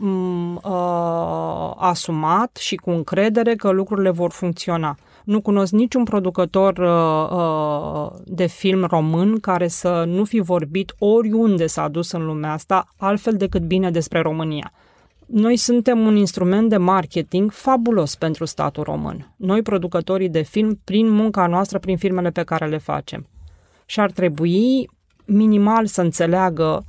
uh, 0.01 1.73
asumat 1.75 2.57
și 2.59 2.75
cu 2.75 2.89
încredere 2.89 3.55
că 3.55 3.69
lucrurile 3.69 4.09
vor 4.09 4.31
funcționa. 4.31 4.97
Nu 5.23 5.41
cunosc 5.41 5.71
niciun 5.71 6.03
producător 6.03 6.77
uh, 6.77 7.37
uh, 7.37 8.19
de 8.25 8.45
film 8.45 8.83
român 8.83 9.39
care 9.39 9.67
să 9.67 10.03
nu 10.07 10.23
fi 10.23 10.39
vorbit 10.39 10.93
oriunde 10.99 11.67
s-a 11.67 11.87
dus 11.87 12.11
în 12.11 12.25
lumea 12.25 12.51
asta 12.51 12.87
altfel 12.97 13.33
decât 13.33 13.61
bine 13.61 13.91
despre 13.91 14.19
România. 14.19 14.71
noi 15.25 15.55
suntem 15.55 15.99
un 15.99 16.15
instrument 16.15 16.69
de 16.69 16.77
marketing 16.77 17.51
fabulos 17.51 18.15
pentru 18.15 18.45
statul 18.45 18.83
român. 18.83 19.33
Noi, 19.35 19.61
producătorii 19.61 20.29
de 20.29 20.41
film, 20.41 20.79
prin 20.83 21.09
munca 21.09 21.47
noastră, 21.47 21.79
prin 21.79 21.97
filmele 21.97 22.29
pe 22.29 22.43
care 22.43 22.67
le 22.67 22.77
facem. 22.77 23.27
Și 23.85 23.99
ar 23.99 24.11
trebui 24.11 24.89
minimal 25.25 25.85
să 25.85 26.01
înțeleagă 26.01 26.85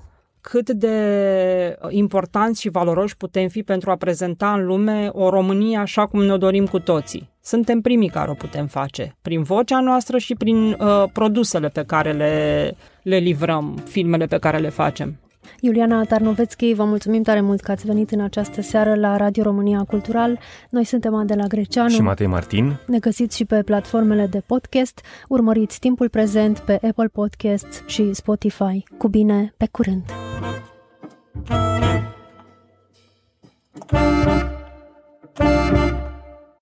cât 0.50 0.70
de 0.70 1.78
importanți 1.88 2.60
și 2.60 2.68
valoroși 2.68 3.16
putem 3.16 3.48
fi 3.48 3.62
pentru 3.62 3.90
a 3.90 3.96
prezenta 3.96 4.52
în 4.52 4.66
lume 4.66 5.10
o 5.12 5.28
Românie 5.28 5.76
așa 5.78 6.06
cum 6.06 6.24
ne-o 6.24 6.36
dorim 6.36 6.66
cu 6.66 6.78
toții. 6.78 7.30
Suntem 7.42 7.80
primii 7.80 8.08
care 8.08 8.30
o 8.30 8.34
putem 8.34 8.66
face, 8.66 9.16
prin 9.22 9.42
vocea 9.42 9.80
noastră 9.80 10.18
și 10.18 10.34
prin 10.34 10.56
uh, 10.56 11.04
produsele 11.12 11.68
pe 11.68 11.84
care 11.84 12.12
le, 12.12 12.76
le 13.02 13.16
livrăm, 13.16 13.82
filmele 13.84 14.26
pe 14.26 14.38
care 14.38 14.58
le 14.58 14.68
facem. 14.68 15.18
Iuliana 15.60 16.04
Tarnovețchi, 16.04 16.74
vă 16.74 16.84
mulțumim 16.84 17.22
tare 17.22 17.40
mult 17.40 17.60
că 17.60 17.70
ați 17.70 17.86
venit 17.86 18.10
în 18.10 18.20
această 18.20 18.62
seară 18.62 18.94
la 18.94 19.16
Radio 19.16 19.42
România 19.42 19.84
Cultural. 19.88 20.38
Noi 20.70 20.84
suntem 20.84 21.14
Adela 21.14 21.46
Greceanu 21.46 21.88
și 21.88 22.00
Matei 22.00 22.26
Martin. 22.26 22.76
Ne 22.86 22.98
găsiți 22.98 23.36
și 23.36 23.44
pe 23.44 23.62
platformele 23.62 24.26
de 24.26 24.42
podcast. 24.46 25.00
Urmăriți 25.28 25.78
timpul 25.78 26.08
prezent 26.08 26.58
pe 26.58 26.72
Apple 26.72 27.08
Podcasts 27.12 27.82
și 27.86 28.12
Spotify. 28.12 28.84
Cu 28.98 29.08
bine, 29.08 29.54
pe 29.56 29.68
curând! 29.70 30.02